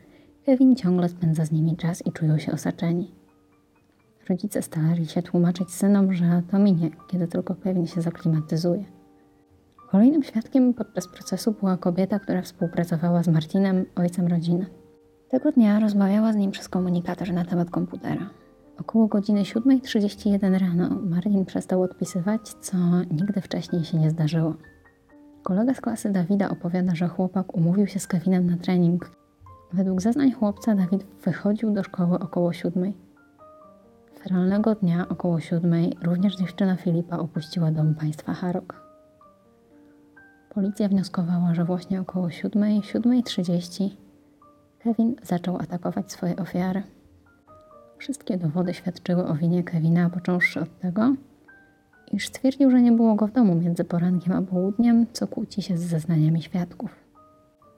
Kevin 0.45 0.75
ciągle 0.75 1.09
spędza 1.09 1.45
z 1.45 1.51
nimi 1.51 1.77
czas 1.77 2.05
i 2.05 2.11
czują 2.11 2.37
się 2.37 2.51
osaczeni. 2.51 3.11
Rodzice 4.29 4.61
starali 4.61 5.05
się 5.05 5.21
tłumaczyć 5.21 5.71
synom, 5.71 6.13
że 6.13 6.41
to 6.51 6.59
minie, 6.59 6.89
kiedy 7.11 7.27
tylko 7.27 7.55
Kevin 7.55 7.87
się 7.87 8.01
zaklimatyzuje. 8.01 8.85
Kolejnym 9.91 10.23
świadkiem 10.23 10.73
podczas 10.73 11.07
procesu 11.07 11.51
była 11.51 11.77
kobieta, 11.77 12.19
która 12.19 12.41
współpracowała 12.41 13.23
z 13.23 13.27
Martinem, 13.27 13.85
ojcem 13.95 14.27
rodziny. 14.27 14.65
Tego 15.35 15.51
dnia 15.51 15.79
rozmawiała 15.79 16.33
z 16.33 16.35
nim 16.35 16.51
przez 16.51 16.69
komunikator 16.69 17.33
na 17.33 17.45
temat 17.45 17.69
komputera. 17.69 18.29
Około 18.79 19.07
godziny 19.07 19.41
7.31 19.41 20.59
rano 20.59 20.89
Martin 21.09 21.45
przestał 21.45 21.81
odpisywać, 21.81 22.41
co 22.61 22.77
nigdy 23.11 23.41
wcześniej 23.41 23.83
się 23.83 23.97
nie 23.97 24.09
zdarzyło. 24.09 24.53
Kolega 25.43 25.73
z 25.73 25.81
klasy 25.81 26.11
Dawida 26.11 26.49
opowiada, 26.49 26.95
że 26.95 27.07
chłopak 27.07 27.55
umówił 27.55 27.87
się 27.87 27.99
z 27.99 28.07
Kevinem 28.07 28.49
na 28.49 28.57
trening. 28.57 29.11
Według 29.73 30.01
zeznań 30.01 30.31
chłopca 30.31 30.75
Dawid 30.75 31.03
wychodził 31.23 31.71
do 31.71 31.83
szkoły 31.83 32.19
około 32.19 32.53
siódmej. 32.53 32.97
Feralnego 34.19 34.75
dnia 34.75 35.07
około 35.09 35.39
siódmej 35.39 35.97
również 36.03 36.35
dziewczyna 36.35 36.75
Filipa 36.75 37.17
opuściła 37.17 37.71
dom 37.71 37.95
państwa 37.95 38.33
Harok. 38.33 38.81
Policja 40.49 40.87
wnioskowała, 40.87 41.53
że 41.53 41.65
właśnie 41.65 42.01
około 42.01 42.29
siódmej, 42.29 42.83
siódmej 42.83 43.23
trzydzieści 43.23 44.04
Kevin 44.85 45.15
zaczął 45.23 45.57
atakować 45.57 46.11
swoje 46.11 46.35
ofiary. 46.35 46.83
Wszystkie 47.97 48.37
dowody 48.37 48.73
świadczyły 48.73 49.27
o 49.27 49.35
winie 49.35 49.63
Kevina, 49.63 50.09
począwszy 50.09 50.61
od 50.61 50.79
tego, 50.79 51.15
iż 52.11 52.27
stwierdził, 52.27 52.71
że 52.71 52.81
nie 52.81 52.91
było 52.91 53.15
go 53.15 53.27
w 53.27 53.31
domu 53.31 53.55
między 53.55 53.83
porankiem 53.83 54.33
a 54.33 54.41
południem, 54.41 55.05
co 55.13 55.27
kłóci 55.27 55.61
się 55.61 55.77
z 55.77 55.81
zeznaniami 55.81 56.41
świadków. 56.41 56.95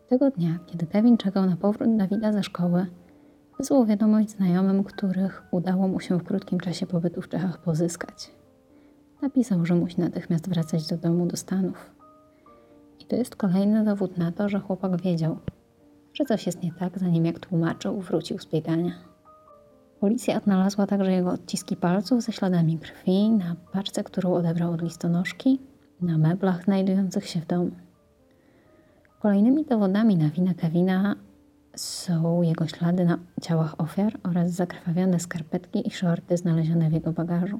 Tego 0.09 0.31
dnia, 0.31 0.59
kiedy 0.65 0.87
Kevin 0.87 1.17
czekał 1.17 1.45
na 1.45 1.55
powrót 1.55 1.97
Dawida 1.97 2.33
ze 2.33 2.43
szkoły, 2.43 2.85
wysłał 3.57 3.85
wiadomość 3.85 4.29
znajomym, 4.29 4.83
których 4.83 5.43
udało 5.51 5.87
mu 5.87 5.99
się 5.99 6.19
w 6.19 6.23
krótkim 6.23 6.59
czasie 6.59 6.85
pobytu 6.85 7.21
w 7.21 7.29
Czechach 7.29 7.57
pozyskać. 7.57 8.31
Napisał, 9.21 9.65
że 9.65 9.75
musi 9.75 10.01
natychmiast 10.01 10.49
wracać 10.49 10.87
do 10.87 10.97
domu 10.97 11.25
do 11.25 11.37
Stanów. 11.37 11.91
I 12.99 13.05
to 13.05 13.15
jest 13.15 13.35
kolejny 13.35 13.83
dowód 13.83 14.17
na 14.17 14.31
to, 14.31 14.49
że 14.49 14.59
chłopak 14.59 15.01
wiedział, 15.01 15.37
że 16.17 16.25
coś 16.25 16.45
jest 16.45 16.63
nie 16.63 16.71
tak, 16.71 16.99
zanim 16.99 17.25
jak 17.25 17.39
tłumaczył, 17.39 18.01
wrócił 18.01 18.39
z 18.39 18.45
biegania. 18.45 18.91
Policja 19.99 20.37
odnalazła 20.37 20.87
także 20.87 21.11
jego 21.11 21.31
odciski 21.31 21.75
palców 21.75 22.23
ze 22.23 22.31
śladami 22.31 22.77
krwi 22.77 23.29
na 23.29 23.55
paczce, 23.71 24.03
którą 24.03 24.33
odebrał 24.33 24.71
od 24.71 24.81
listonoszki, 24.81 25.59
na 26.01 26.17
meblach 26.17 26.63
znajdujących 26.63 27.27
się 27.27 27.39
w 27.39 27.47
domu. 27.47 27.71
Kolejnymi 29.19 29.65
dowodami 29.65 30.15
na 30.15 30.29
winę 30.29 30.55
Kevina 30.55 31.15
są 31.75 32.41
jego 32.41 32.67
ślady 32.67 33.05
na 33.05 33.19
ciałach 33.41 33.81
ofiar 33.81 34.19
oraz 34.23 34.51
zakrwawione 34.51 35.19
skarpetki 35.19 35.87
i 35.87 35.91
shorty 35.91 36.37
znalezione 36.37 36.89
w 36.89 36.93
jego 36.93 37.11
bagażu. 37.11 37.59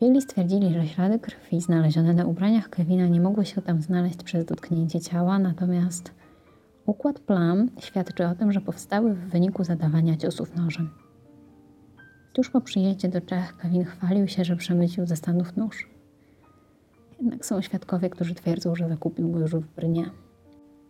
Biegli 0.00 0.22
stwierdzili, 0.22 0.74
że 0.74 0.86
ślady 0.86 1.18
krwi 1.18 1.60
znalezione 1.60 2.14
na 2.14 2.24
ubraniach 2.24 2.68
Kevina 2.68 3.06
nie 3.06 3.20
mogły 3.20 3.44
się 3.44 3.62
tam 3.62 3.82
znaleźć 3.82 4.22
przez 4.22 4.44
dotknięcie 4.44 5.00
ciała, 5.00 5.38
natomiast 5.38 6.12
układ 6.86 7.20
plam 7.20 7.70
świadczy 7.78 8.26
o 8.26 8.34
tym, 8.34 8.52
że 8.52 8.60
powstały 8.60 9.14
w 9.14 9.30
wyniku 9.30 9.64
zadawania 9.64 10.16
ciosów 10.16 10.56
nożem. 10.56 10.90
Tuż 12.32 12.50
po 12.50 12.60
przyjeździe 12.60 13.08
do 13.08 13.20
Czech 13.20 13.56
Kevin 13.56 13.84
chwalił 13.84 14.28
się, 14.28 14.44
że 14.44 14.56
przemycił 14.56 15.06
ze 15.06 15.16
Stanów 15.16 15.56
nóż. 15.56 15.88
Jednak 17.20 17.46
są 17.46 17.62
świadkowie, 17.62 18.10
którzy 18.10 18.34
twierdzą, 18.34 18.74
że 18.74 18.88
zakupił 18.88 19.30
go 19.30 19.38
już 19.38 19.54
w 19.54 19.74
Brnie. 19.76 20.10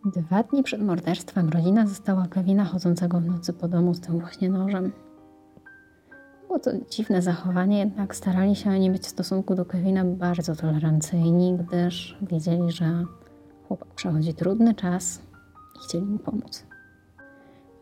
Dwa 0.05 0.43
dni 0.43 0.63
przed 0.63 0.81
morderstwem 0.81 1.49
rodzina 1.49 1.87
została 1.87 2.27
Kevina 2.27 2.65
chodzącego 2.65 3.19
w 3.19 3.25
nocy 3.25 3.53
po 3.53 3.67
domu 3.67 3.93
z 3.93 3.99
tym 3.99 4.19
właśnie 4.19 4.49
nożem. 4.49 4.91
Było 6.47 6.59
to 6.59 6.71
dziwne 6.89 7.21
zachowanie, 7.21 7.79
jednak 7.79 8.15
starali 8.15 8.55
się 8.55 8.69
oni 8.69 8.91
być 8.91 9.03
w 9.03 9.07
stosunku 9.07 9.55
do 9.55 9.65
Kevina 9.65 10.05
bardzo 10.05 10.55
tolerancyjni, 10.55 11.57
gdyż 11.57 12.17
wiedzieli, 12.21 12.71
że 12.71 13.03
chłopak 13.67 13.87
przechodzi 13.87 14.33
trudny 14.33 14.73
czas 14.73 15.21
i 15.75 15.79
chcieli 15.79 16.05
mu 16.05 16.19
pomóc. 16.19 16.65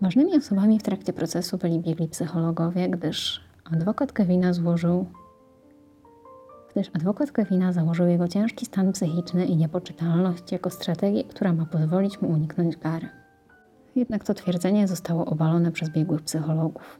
Ważnymi 0.01 0.37
osobami 0.37 0.79
w 0.79 0.83
trakcie 0.83 1.13
procesu 1.13 1.57
byli 1.57 1.79
biegli 1.79 2.07
psychologowie, 2.07 2.89
gdyż 2.89 3.41
adwokat 3.71 4.11
Kevina 4.11 4.53
złożył 4.53 5.05
gdyż 6.75 6.91
adwokat 6.93 7.31
Kevina 7.31 7.73
założył 7.73 8.07
jego 8.07 8.27
ciężki 8.27 8.65
stan 8.65 8.91
psychiczny 8.91 9.45
i 9.45 9.57
niepoczytalność 9.57 10.51
jako 10.51 10.69
strategię, 10.69 11.23
która 11.23 11.53
ma 11.53 11.65
pozwolić 11.65 12.21
mu 12.21 12.29
uniknąć 12.29 12.77
kary. 12.77 13.09
Jednak 13.95 14.23
to 14.23 14.33
twierdzenie 14.33 14.87
zostało 14.87 15.25
obalone 15.25 15.71
przez 15.71 15.89
biegłych 15.89 16.21
psychologów. 16.21 16.99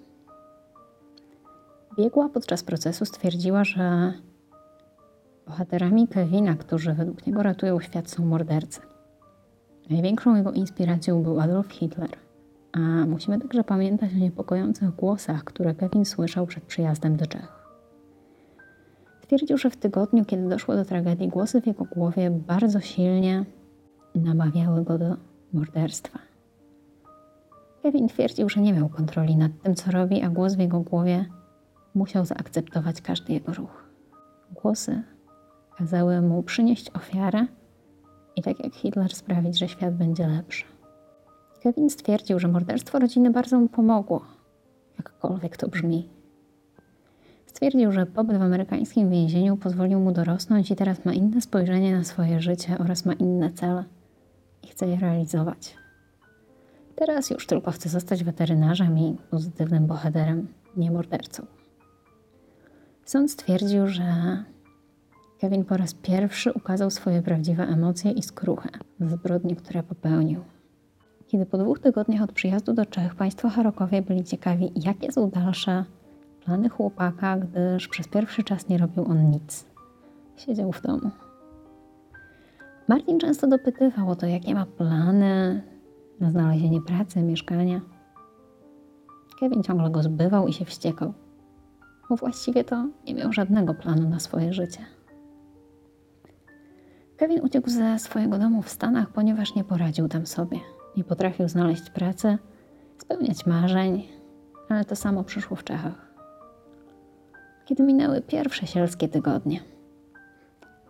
Biegła 1.98 2.30
podczas 2.30 2.64
procesu 2.64 3.06
stwierdziła, 3.06 3.64
że 3.64 4.14
bohaterami 5.48 6.08
Kevina, 6.08 6.56
którzy 6.56 6.94
według 6.94 7.28
niego 7.28 7.44
ratują 7.44 7.80
świat, 7.80 8.10
są 8.10 8.26
mordercy. 8.26 8.82
Największą 9.90 10.36
jego 10.36 10.52
inspiracją 10.52 11.24
był 11.24 11.40
Adolf 11.40 11.72
Hitler. 11.72 12.10
A 12.72 12.80
musimy 12.80 13.40
także 13.40 13.64
pamiętać 13.64 14.12
o 14.14 14.18
niepokojących 14.18 14.96
głosach, 14.96 15.44
które 15.44 15.76
Kevin 15.76 16.06
słyszał 16.06 16.48
przed 16.48 16.64
przyjazdem 16.64 17.18
do 17.18 17.28
Czech. 17.28 17.64
Twierdził, 19.22 19.58
że 19.58 19.70
w 19.70 19.78
tygodniu, 19.78 20.26
kiedy 20.26 20.50
doszło 20.50 20.76
do 20.76 20.86
tragedii, 20.86 21.28
głosy 21.28 21.62
w 21.62 21.68
jego 21.68 21.86
głowie 21.86 22.32
bardzo 22.32 22.80
silnie 22.80 23.46
namawiały 24.16 24.84
go 24.84 24.98
do 24.98 25.18
morderstwa. 25.54 26.20
Kevin 27.84 28.08
twierdził, 28.08 28.50
że 28.50 28.62
nie 28.62 28.74
miał 28.74 28.90
kontroli 28.90 29.36
nad 29.36 29.52
tym, 29.64 29.76
co 29.76 29.92
robi, 29.92 30.22
a 30.22 30.30
głos 30.30 30.56
w 30.56 30.60
jego 30.60 30.80
głowie 30.80 31.26
musiał 31.96 32.26
zaakceptować 32.26 33.02
każdy 33.02 33.34
jego 33.34 33.54
ruch. 33.54 33.84
Głosy 34.52 35.02
kazały 35.78 36.22
mu 36.22 36.44
przynieść 36.44 36.90
ofiarę 36.90 37.48
i 38.36 38.42
tak 38.42 38.64
jak 38.64 38.76
Hitler 38.76 39.16
sprawić, 39.16 39.60
że 39.60 39.68
świat 39.68 39.96
będzie 39.96 40.28
lepszy. 40.28 40.66
Kevin 41.64 41.90
stwierdził, 41.90 42.40
że 42.40 42.48
morderstwo 42.48 43.00
rodziny 43.00 43.32
bardzo 43.32 43.60
mu 43.60 43.68
pomogło, 43.68 44.26
jakkolwiek 44.98 45.58
to 45.58 45.68
brzmi. 45.68 46.10
Stwierdził, 47.46 47.92
że 47.92 48.06
pobyt 48.06 48.38
w 48.38 48.42
amerykańskim 48.42 49.10
więzieniu 49.10 49.58
pozwolił 49.58 50.00
mu 50.00 50.12
dorosnąć 50.12 50.72
i 50.72 50.76
teraz 50.76 51.06
ma 51.06 51.14
inne 51.14 51.42
spojrzenie 51.42 51.98
na 51.98 52.04
swoje 52.04 52.40
życie 52.40 52.78
oraz 52.80 53.06
ma 53.06 53.14
inne 53.14 53.52
cele 53.52 53.84
i 54.64 54.68
chce 54.68 54.88
je 54.88 54.96
realizować. 54.96 55.76
Teraz 56.96 57.30
już 57.30 57.48
tylko 57.48 57.72
chce 57.72 57.90
zostać 57.90 58.24
weterynarzem 58.24 58.98
i 59.00 59.18
pozytywnym 59.30 59.88
bohaterem, 59.88 60.48
nie 60.78 60.92
mordercą. 60.92 61.46
Sąd 63.06 63.32
stwierdził, 63.32 63.88
że 63.88 64.04
Kevin 65.40 65.66
po 65.66 65.78
raz 65.78 65.94
pierwszy 65.94 66.54
ukazał 66.54 66.92
swoje 66.92 67.22
prawdziwe 67.22 67.64
emocje 67.64 68.12
i 68.12 68.24
skruchę 68.24 68.70
zbrodni, 69.00 69.56
które 69.56 69.84
popełnił. 69.84 70.44
Kiedy 71.28 71.46
po 71.46 71.58
dwóch 71.58 71.80
tygodniach 71.80 72.22
od 72.22 72.32
przyjazdu 72.32 72.74
do 72.74 72.86
Czech 72.86 73.16
państwo 73.16 73.50
Harokowie 73.50 74.02
byli 74.02 74.24
ciekawi, 74.24 74.72
jakie 74.76 75.12
są 75.12 75.30
dalsze 75.30 75.86
plany 76.46 76.70
chłopaka, 76.70 77.38
gdyż 77.38 77.88
przez 77.88 78.08
pierwszy 78.08 78.44
czas 78.44 78.70
nie 78.70 78.78
robił 78.78 79.06
on 79.06 79.30
nic. 79.30 79.66
Siedział 80.38 80.72
w 80.72 80.82
domu. 80.82 81.12
Martin 82.88 83.20
często 83.20 83.48
dopytywał 83.48 84.10
o 84.10 84.16
to, 84.16 84.26
jakie 84.26 84.56
ma 84.56 84.66
plany 84.66 85.64
na 86.20 86.32
znalezienie 86.32 86.82
pracy, 86.82 87.22
mieszkania. 87.22 87.82
Kevin 89.40 89.64
ciągle 89.64 89.90
go 89.90 90.04
zbywał 90.04 90.48
i 90.48 90.54
się 90.54 90.66
wściekał, 90.66 91.14
bo 92.10 92.16
właściwie 92.16 92.64
to 92.64 92.88
nie 93.08 93.16
miał 93.16 93.34
żadnego 93.34 93.74
planu 93.74 94.10
na 94.10 94.20
swoje 94.20 94.54
życie. 94.54 94.80
Kevin 97.24 97.42
uciekł 97.42 97.70
ze 97.70 98.00
swojego 98.00 98.38
domu 98.38 98.62
w 98.62 98.70
Stanach, 98.70 99.10
ponieważ 99.10 99.56
nie 99.56 99.64
poradził 99.64 100.08
tam 100.08 100.26
sobie. 100.26 100.60
Nie 100.98 101.04
potrafił 101.04 101.50
znaleźć 101.50 101.90
pracy, 101.90 102.38
spełniać 102.98 103.46
marzeń, 103.46 104.08
ale 104.70 104.86
to 104.86 104.96
samo 104.96 105.24
przyszło 105.24 105.58
w 105.58 105.64
Czechach 105.64 106.14
kiedy 107.66 107.84
minęły 107.84 108.22
pierwsze 108.22 108.68
sielskie 108.68 109.08
tygodnie. 109.08 109.60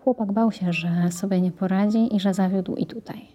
Chłopak 0.04 0.32
bał 0.32 0.52
się, 0.52 0.74
że 0.74 1.12
sobie 1.12 1.42
nie 1.42 1.52
poradzi 1.52 2.16
i 2.16 2.20
że 2.20 2.34
zawiódł 2.34 2.76
i 2.76 2.86
tutaj. 2.86 3.28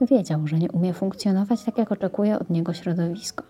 Wiedział, 0.00 0.46
że 0.46 0.58
nie 0.58 0.72
umie 0.72 0.94
funkcjonować 0.94 1.64
tak, 1.64 1.78
jak 1.78 1.92
oczekuje 1.92 2.38
od 2.38 2.50
niego 2.50 2.72
środowisko. 2.72 3.44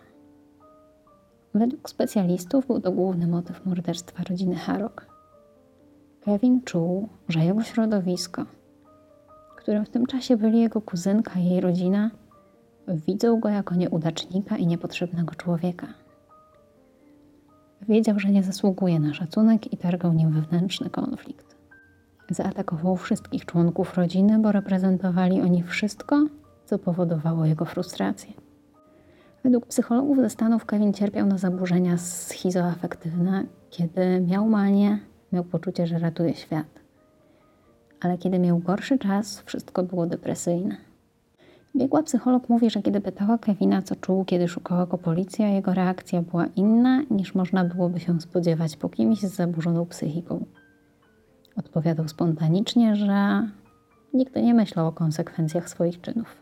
Według 1.55 1.91
specjalistów 1.91 2.67
był 2.67 2.81
to 2.81 2.93
główny 2.93 3.27
motyw 3.27 3.67
morderstwa 3.67 4.23
rodziny 4.25 4.55
Harrock. 4.57 5.08
Kevin 6.29 6.63
czuł, 6.63 7.09
że 7.29 7.45
jego 7.45 7.63
środowisko, 7.63 8.45
którym 9.57 9.85
w 9.85 9.91
tym 9.91 10.07
czasie 10.07 10.37
byli 10.37 10.61
jego 10.61 10.81
kuzynka 10.81 11.41
i 11.41 11.45
jej 11.45 11.61
rodzina, 11.61 12.11
widzą 12.89 13.41
go 13.41 13.49
jako 13.49 13.75
nieudacznika 13.75 14.57
i 14.57 14.67
niepotrzebnego 14.67 15.35
człowieka. 15.35 15.87
Wiedział, 17.89 18.19
że 18.19 18.29
nie 18.29 18.43
zasługuje 18.43 19.01
na 19.01 19.15
szacunek 19.15 19.73
i 19.73 19.77
targał 19.77 20.13
nim 20.13 20.33
wewnętrzny 20.33 20.91
konflikt. 20.91 21.57
Zaatakował 22.31 22.97
wszystkich 22.97 23.47
członków 23.47 23.95
rodziny, 23.95 24.39
bo 24.39 24.53
reprezentowali 24.53 25.41
oni 25.41 25.63
wszystko, 25.63 26.27
co 26.65 26.79
powodowało 26.79 27.45
jego 27.45 27.65
frustrację. 27.65 28.33
Według 29.45 29.67
psychologów 29.67 30.19
ze 30.19 30.31
Stanów 30.31 30.67
Kevin 30.67 30.93
cierpiał 30.93 31.27
na 31.27 31.39
zaburzenia 31.39 31.99
schizoafektywne, 31.99 33.45
kiedy 33.71 34.21
miał 34.21 34.49
manię, 34.49 34.99
miał 35.33 35.45
poczucie, 35.45 35.87
że 35.87 35.99
ratuje 35.99 36.35
świat. 36.35 36.67
Ale 38.01 38.19
kiedy 38.19 38.39
miał 38.39 38.59
gorszy 38.59 38.99
czas, 38.99 39.43
wszystko 39.47 39.83
było 39.83 40.07
depresyjne. 40.07 40.77
Biegła 41.77 42.03
psycholog 42.03 42.49
mówi, 42.49 42.71
że 42.71 42.83
kiedy 42.83 43.01
pytała 43.01 43.39
Kevina, 43.39 43.83
co 43.83 43.97
czuł, 43.97 44.25
kiedy 44.25 44.49
szukała 44.49 44.87
go 44.87 44.99
policja, 44.99 45.49
jego 45.49 45.75
reakcja 45.75 46.23
była 46.23 46.47
inna 46.47 47.03
niż 47.11 47.35
można 47.35 47.65
byłoby 47.65 48.01
się 48.01 48.21
spodziewać 48.21 48.77
po 48.77 48.89
kimś 48.89 49.21
z 49.21 49.35
zaburzoną 49.35 49.87
psychiką. 49.87 50.45
Odpowiadał 51.57 52.09
spontanicznie, 52.09 52.97
że 52.97 53.49
nigdy 54.15 54.43
nie 54.43 54.55
myślał 54.55 54.87
o 54.87 54.93
konsekwencjach 54.93 55.69
swoich 55.69 56.01
czynów. 56.01 56.37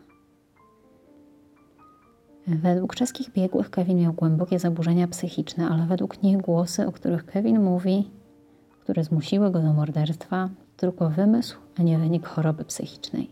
Według 2.47 2.95
czeskich 2.95 3.31
biegłych 3.31 3.69
Kevin 3.69 3.99
miał 4.01 4.13
głębokie 4.13 4.59
zaburzenia 4.59 5.07
psychiczne, 5.07 5.69
ale 5.69 5.85
według 5.85 6.23
nich 6.23 6.37
głosy, 6.37 6.87
o 6.87 6.91
których 6.91 7.25
Kevin 7.25 7.63
mówi, 7.63 8.11
które 8.87 9.03
zmusiły 9.03 9.51
go 9.51 9.61
do 9.61 9.73
morderstwa, 9.73 10.49
tylko 10.77 11.09
wymysł, 11.09 11.57
a 11.79 11.83
nie 11.83 11.97
wynik 11.97 12.27
choroby 12.27 12.65
psychicznej. 12.65 13.31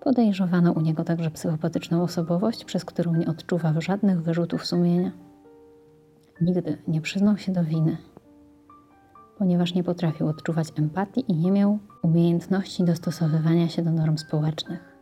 Podejrzewano 0.00 0.72
u 0.72 0.80
niego 0.80 1.04
także 1.04 1.30
psychopatyczną 1.30 2.02
osobowość, 2.02 2.64
przez 2.64 2.84
którą 2.84 3.14
nie 3.14 3.26
odczuwa 3.26 3.74
żadnych 3.80 4.22
wyrzutów 4.22 4.66
sumienia. 4.66 5.12
Nigdy 6.40 6.78
nie 6.88 7.00
przyznał 7.00 7.38
się 7.38 7.52
do 7.52 7.64
winy, 7.64 7.96
ponieważ 9.38 9.74
nie 9.74 9.84
potrafił 9.84 10.28
odczuwać 10.28 10.68
empatii 10.78 11.24
i 11.28 11.36
nie 11.36 11.52
miał 11.52 11.78
umiejętności 12.02 12.84
dostosowywania 12.84 13.68
się 13.68 13.82
do 13.82 13.92
norm 13.92 14.18
społecznych. 14.18 14.96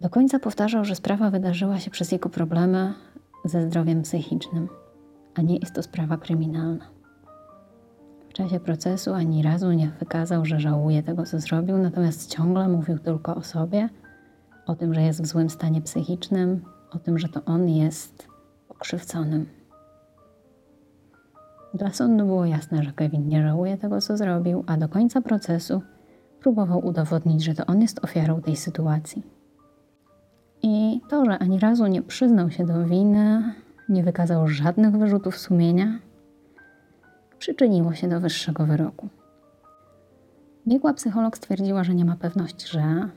Do 0.00 0.10
końca 0.10 0.38
powtarzał, 0.38 0.84
że 0.84 0.94
sprawa 0.94 1.30
wydarzyła 1.30 1.78
się 1.78 1.90
przez 1.90 2.12
jego 2.12 2.28
problemy 2.28 2.94
ze 3.44 3.66
zdrowiem 3.66 4.02
psychicznym, 4.02 4.68
a 5.34 5.42
nie 5.42 5.56
jest 5.56 5.74
to 5.74 5.82
sprawa 5.82 6.16
kryminalna. 6.16 7.01
W 8.32 8.34
czasie 8.34 8.60
procesu 8.60 9.12
ani 9.12 9.42
razu 9.42 9.72
nie 9.72 9.88
wykazał, 9.88 10.44
że 10.44 10.60
żałuje 10.60 11.02
tego, 11.02 11.26
co 11.26 11.40
zrobił, 11.40 11.78
natomiast 11.78 12.30
ciągle 12.30 12.68
mówił 12.68 12.98
tylko 12.98 13.34
o 13.34 13.42
sobie, 13.42 13.88
o 14.66 14.74
tym, 14.74 14.94
że 14.94 15.02
jest 15.02 15.22
w 15.22 15.26
złym 15.26 15.50
stanie 15.50 15.82
psychicznym, 15.82 16.64
o 16.90 16.98
tym, 16.98 17.18
że 17.18 17.28
to 17.28 17.44
on 17.44 17.68
jest 17.68 18.28
pokrzywdzonym. 18.68 19.46
Dla 21.74 21.90
sądu 21.90 22.26
było 22.26 22.44
jasne, 22.44 22.82
że 22.82 22.92
Kevin 22.92 23.28
nie 23.28 23.42
żałuje 23.42 23.76
tego, 23.76 24.00
co 24.00 24.16
zrobił, 24.16 24.64
a 24.66 24.76
do 24.76 24.88
końca 24.88 25.20
procesu 25.20 25.82
próbował 26.40 26.86
udowodnić, 26.86 27.44
że 27.44 27.54
to 27.54 27.66
on 27.66 27.80
jest 27.82 28.04
ofiarą 28.04 28.42
tej 28.42 28.56
sytuacji. 28.56 29.22
I 30.62 31.00
to, 31.08 31.24
że 31.24 31.38
ani 31.38 31.58
razu 31.58 31.86
nie 31.86 32.02
przyznał 32.02 32.50
się 32.50 32.66
do 32.66 32.84
winy, 32.84 33.54
nie 33.88 34.02
wykazał 34.02 34.48
żadnych 34.48 34.96
wyrzutów 34.96 35.38
sumienia, 35.38 35.98
przyczyniło 37.42 37.94
się 37.94 38.08
do 38.08 38.20
wyższego 38.20 38.66
wyroku. 38.66 39.08
Biegła 40.68 40.94
psycholog 40.94 41.36
stwierdziła, 41.36 41.84
że 41.84 41.94
nie 41.94 42.04
ma 42.04 42.16
pewności, 42.16 42.68
że 42.68 43.08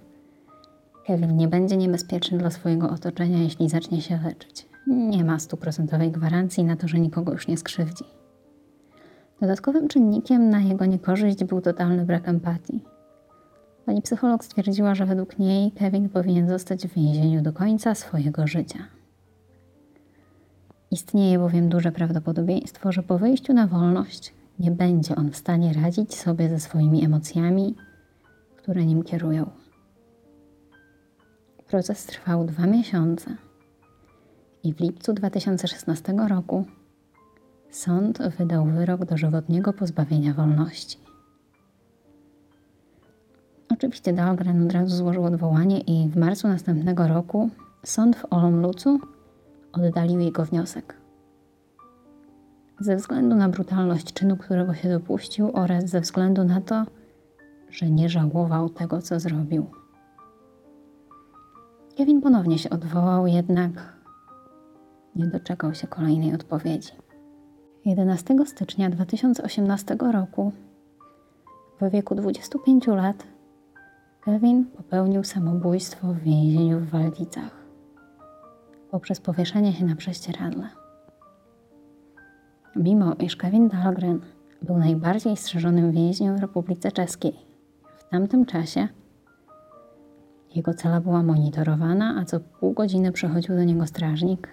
Kevin 1.07 1.37
nie 1.37 1.47
będzie 1.47 1.77
niebezpieczny 1.77 2.37
dla 2.37 2.49
swojego 2.49 2.89
otoczenia, 2.89 3.37
jeśli 3.37 3.69
zacznie 3.69 4.01
się 4.01 4.19
leczyć. 4.23 4.67
Nie 4.87 5.25
ma 5.25 5.39
stuprocentowej 5.39 6.11
gwarancji 6.11 6.63
na 6.63 6.75
to, 6.75 6.87
że 6.87 6.99
nikogo 6.99 7.31
już 7.31 7.47
nie 7.47 7.57
skrzywdzi. 7.57 8.03
Dodatkowym 9.41 9.87
czynnikiem 9.87 10.49
na 10.49 10.59
jego 10.59 10.85
niekorzyść 10.85 11.43
był 11.43 11.61
totalny 11.61 12.05
brak 12.05 12.27
empatii. 12.27 12.83
Pani 13.85 14.01
psycholog 14.01 14.45
stwierdziła, 14.45 14.95
że 14.95 15.05
według 15.05 15.39
niej 15.39 15.71
Kevin 15.71 16.09
powinien 16.09 16.47
zostać 16.47 16.87
w 16.87 16.93
więzieniu 16.93 17.41
do 17.41 17.53
końca 17.53 17.95
swojego 17.95 18.47
życia. 18.47 18.79
Istnieje 20.95 21.39
bowiem 21.39 21.69
duże 21.69 21.91
prawdopodobieństwo, 21.91 22.91
że 22.91 23.03
po 23.03 23.17
wyjściu 23.17 23.53
na 23.53 23.67
wolność 23.67 24.33
nie 24.59 24.71
będzie 24.71 25.15
on 25.15 25.31
w 25.31 25.35
stanie 25.37 25.73
radzić 25.73 26.15
sobie 26.15 26.49
ze 26.49 26.59
swoimi 26.59 27.05
emocjami, 27.05 27.75
które 28.57 28.85
nim 28.85 29.03
kierują. 29.03 29.49
Proces 31.67 32.05
trwał 32.05 32.45
dwa 32.45 32.65
miesiące 32.65 33.35
i 34.63 34.73
w 34.73 34.79
lipcu 34.79 35.13
2016 35.13 36.13
roku 36.29 36.65
sąd 37.71 38.17
wydał 38.37 38.65
wyrok 38.65 39.05
dożywotniego 39.05 39.73
pozbawienia 39.73 40.33
wolności. 40.33 40.97
Oczywiście 43.69 44.13
Dahlgren 44.13 44.65
od 44.65 44.73
razu 44.73 44.95
złożył 44.95 45.23
odwołanie 45.23 45.79
i 45.79 46.09
w 46.09 46.17
marcu 46.17 46.47
następnego 46.47 47.07
roku 47.07 47.49
sąd 47.83 48.15
w 48.15 48.25
Olomlucu 48.29 48.99
oddalił 49.75 50.19
jego 50.19 50.45
wniosek. 50.45 50.97
Ze 52.79 52.95
względu 52.95 53.35
na 53.35 53.49
brutalność 53.49 54.13
czynu, 54.13 54.37
którego 54.37 54.73
się 54.73 54.89
dopuścił, 54.89 55.51
oraz 55.53 55.85
ze 55.85 56.01
względu 56.01 56.43
na 56.43 56.61
to, 56.61 56.85
że 57.69 57.89
nie 57.89 58.09
żałował 58.09 58.69
tego, 58.69 59.01
co 59.01 59.19
zrobił. 59.19 59.65
Kevin 61.97 62.21
ponownie 62.21 62.59
się 62.59 62.69
odwołał, 62.69 63.27
jednak 63.27 63.93
nie 65.15 65.27
doczekał 65.27 65.73
się 65.73 65.87
kolejnej 65.87 66.33
odpowiedzi. 66.33 66.91
11 67.85 68.35
stycznia 68.45 68.89
2018 68.89 69.97
roku, 70.11 70.51
w 71.81 71.89
wieku 71.89 72.15
25 72.15 72.87
lat, 72.87 73.27
Kevin 74.21 74.65
popełnił 74.65 75.23
samobójstwo 75.23 76.07
w 76.07 76.19
więzieniu 76.19 76.79
w 76.79 76.89
Waldicach 76.89 77.64
poprzez 78.91 79.19
powieszenie 79.19 79.73
się 79.73 79.85
na 79.85 79.95
prześcieradle. 79.95 80.69
Mimo 82.75 83.13
iż 83.13 83.35
Kevin 83.35 83.69
Dahlgren 83.69 84.19
był 84.61 84.77
najbardziej 84.77 85.37
strzeżonym 85.37 85.91
więźniem 85.91 86.37
w 86.37 86.41
Republice 86.41 86.91
Czeskiej, 86.91 87.33
w 87.97 88.03
tamtym 88.09 88.45
czasie 88.45 88.87
jego 90.55 90.73
cela 90.73 91.01
była 91.01 91.23
monitorowana, 91.23 92.15
a 92.19 92.25
co 92.25 92.39
pół 92.39 92.73
godziny 92.73 93.11
przychodził 93.11 93.55
do 93.55 93.63
niego 93.63 93.87
strażnik. 93.87 94.49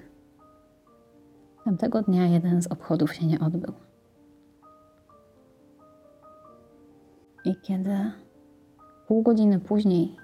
Tamtego 1.64 2.03
dnia 2.03 2.26
jeden 2.26 2.62
z 2.62 2.66
obchodów 2.66 3.14
się 3.14 3.26
nie 3.26 3.41
odbył. 3.41 3.72
I 7.45 7.57
kiedy 7.62 7.97
pół 9.07 9.22
godziny 9.22 9.61
później 9.61 10.16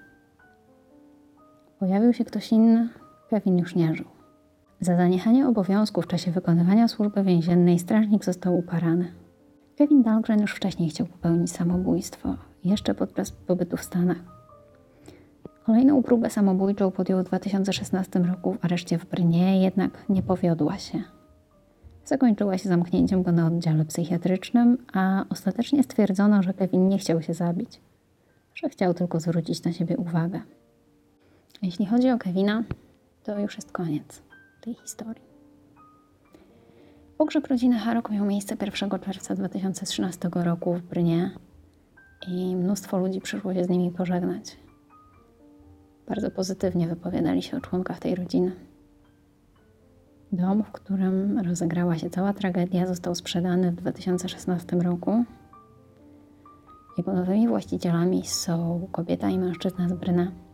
pojawił 1.78 2.12
się 2.12 2.24
ktoś 2.24 2.52
inny, 2.52 2.88
Kevin 3.30 3.58
już 3.58 3.74
nie 3.74 3.94
żył. 3.94 4.06
Za 4.80 4.96
zaniechanie 4.96 5.48
obowiązku 5.48 6.02
w 6.02 6.06
czasie 6.06 6.30
wykonywania 6.30 6.88
służby 6.88 7.22
więziennej 7.22 7.78
strażnik 7.78 8.24
został 8.24 8.58
ukarany. 8.58 9.12
Kevin 9.76 10.02
Dahlgren 10.02 10.40
już 10.40 10.54
wcześniej 10.54 10.90
chciał 10.90 11.06
popełnić 11.06 11.52
samobójstwo, 11.52 12.36
jeszcze 12.64 12.94
podczas 12.94 13.30
pobytu 13.30 13.76
w 13.76 13.82
Stanach. 13.82 14.16
Kolejną 15.66 16.02
próbę 16.02 16.30
samobójczą 16.30 16.90
podjął 16.90 17.20
w 17.20 17.24
2016 17.24 18.18
roku 18.18 18.52
w 18.52 18.64
areszcie 18.64 18.98
w 18.98 19.06
Brnie, 19.06 19.62
jednak 19.62 20.04
nie 20.08 20.22
powiodła 20.22 20.78
się. 20.78 21.02
Zakończyła 22.04 22.58
się 22.58 22.68
zamknięciem 22.68 23.22
go 23.22 23.32
na 23.32 23.46
oddziale 23.46 23.84
psychiatrycznym, 23.84 24.78
a 24.92 25.24
ostatecznie 25.30 25.82
stwierdzono, 25.82 26.42
że 26.42 26.54
Kevin 26.54 26.88
nie 26.88 26.98
chciał 26.98 27.22
się 27.22 27.34
zabić, 27.34 27.80
że 28.54 28.68
chciał 28.68 28.94
tylko 28.94 29.20
zwrócić 29.20 29.64
na 29.64 29.72
siebie 29.72 29.96
uwagę. 29.96 30.40
Jeśli 31.62 31.86
chodzi 31.86 32.10
o 32.10 32.18
Kevina, 32.18 32.64
to 33.28 33.38
już 33.38 33.56
jest 33.56 33.72
koniec 33.72 34.22
tej 34.60 34.74
historii. 34.74 35.22
Pogrzeb 37.18 37.46
rodziny 37.46 37.78
Harok 37.78 38.10
miał 38.10 38.26
miejsce 38.26 38.56
1 38.60 38.90
czerwca 39.00 39.34
2013 39.34 40.28
roku 40.32 40.74
w 40.74 40.82
Brnie 40.82 41.30
i 42.28 42.56
mnóstwo 42.56 42.98
ludzi 42.98 43.20
przyszło 43.20 43.54
się 43.54 43.64
z 43.64 43.68
nimi 43.68 43.90
pożegnać. 43.90 44.56
Bardzo 46.08 46.30
pozytywnie 46.30 46.88
wypowiadali 46.88 47.42
się 47.42 47.56
o 47.56 47.60
członkach 47.60 47.98
tej 47.98 48.14
rodziny. 48.14 48.52
Dom, 50.32 50.62
w 50.62 50.72
którym 50.72 51.38
rozegrała 51.38 51.98
się 51.98 52.10
cała 52.10 52.32
tragedia, 52.32 52.86
został 52.86 53.14
sprzedany 53.14 53.72
w 53.72 53.74
2016 53.74 54.76
roku. 54.76 55.24
Jego 56.98 57.12
nowymi 57.12 57.48
właścicielami 57.48 58.26
są 58.26 58.88
kobieta 58.92 59.28
i 59.28 59.38
mężczyzna 59.38 59.88
z 59.88 59.92
Bryna. 59.92 60.47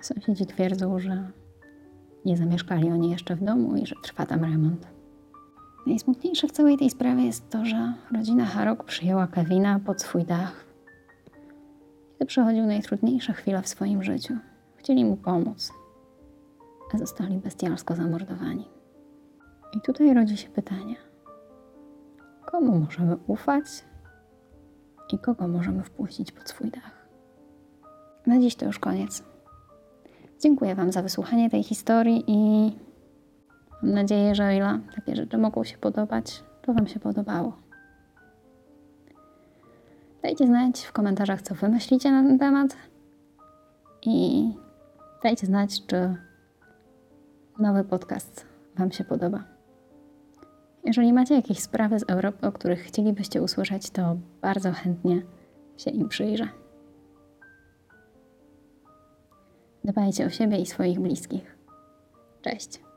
Sąsiedzi 0.00 0.46
twierdzą, 0.46 0.98
że 0.98 1.30
nie 2.24 2.36
zamieszkali 2.36 2.90
oni 2.90 3.10
jeszcze 3.10 3.36
w 3.36 3.44
domu 3.44 3.76
i 3.76 3.86
że 3.86 3.94
trwa 4.02 4.26
tam 4.26 4.44
remont. 4.44 4.86
Najsmutniejsze 5.86 6.48
w 6.48 6.52
całej 6.52 6.78
tej 6.78 6.90
sprawie 6.90 7.24
jest 7.26 7.50
to, 7.50 7.64
że 7.64 7.94
rodzina 8.12 8.44
Harok 8.44 8.84
przyjęła 8.84 9.26
Kevina 9.26 9.80
pod 9.86 10.02
swój 10.02 10.24
dach, 10.24 10.64
kiedy 12.12 12.26
przechodził 12.26 12.66
najtrudniejsze 12.66 13.32
chwile 13.32 13.62
w 13.62 13.68
swoim 13.68 14.02
życiu. 14.02 14.34
Chcieli 14.76 15.04
mu 15.04 15.16
pomóc, 15.16 15.72
a 16.94 16.98
zostali 16.98 17.38
bestialsko 17.38 17.96
zamordowani. 17.96 18.68
I 19.76 19.80
tutaj 19.80 20.14
rodzi 20.14 20.36
się 20.36 20.48
pytanie: 20.48 20.96
komu 22.46 22.78
możemy 22.78 23.16
ufać 23.26 23.64
i 25.12 25.18
kogo 25.18 25.48
możemy 25.48 25.82
wpuścić 25.82 26.32
pod 26.32 26.48
swój 26.48 26.70
dach? 26.70 27.08
Na 28.26 28.38
dziś 28.38 28.56
to 28.56 28.66
już 28.66 28.78
koniec. 28.78 29.27
Dziękuję 30.40 30.74
Wam 30.74 30.92
za 30.92 31.02
wysłuchanie 31.02 31.50
tej 31.50 31.62
historii 31.62 32.24
i 32.26 32.72
mam 33.82 33.92
nadzieję, 33.94 34.34
że 34.34 34.44
o 34.44 34.50
ile 34.50 34.80
takie 34.94 35.16
rzeczy 35.16 35.38
mogą 35.38 35.64
się 35.64 35.78
podobać, 35.78 36.42
to 36.62 36.74
Wam 36.74 36.86
się 36.86 37.00
podobało. 37.00 37.52
Dajcie 40.22 40.46
znać 40.46 40.80
w 40.80 40.92
komentarzach, 40.92 41.42
co 41.42 41.54
Wy 41.54 41.68
myślicie 41.68 42.10
na 42.12 42.22
ten 42.22 42.38
temat 42.38 42.76
i 44.02 44.48
dajcie 45.22 45.46
znać, 45.46 45.86
czy 45.86 46.16
nowy 47.58 47.84
podcast 47.84 48.46
Wam 48.76 48.92
się 48.92 49.04
podoba. 49.04 49.44
Jeżeli 50.84 51.12
macie 51.12 51.34
jakieś 51.34 51.58
sprawy 51.58 51.98
z 51.98 52.10
Europy, 52.10 52.46
o 52.46 52.52
których 52.52 52.80
chcielibyście 52.80 53.42
usłyszeć, 53.42 53.90
to 53.90 54.16
bardzo 54.42 54.72
chętnie 54.72 55.22
się 55.76 55.90
im 55.90 56.08
przyjrzę. 56.08 56.48
Dbajcie 59.84 60.26
o 60.26 60.30
siebie 60.30 60.58
i 60.58 60.66
swoich 60.66 61.00
bliskich. 61.00 61.56
Cześć. 62.42 62.87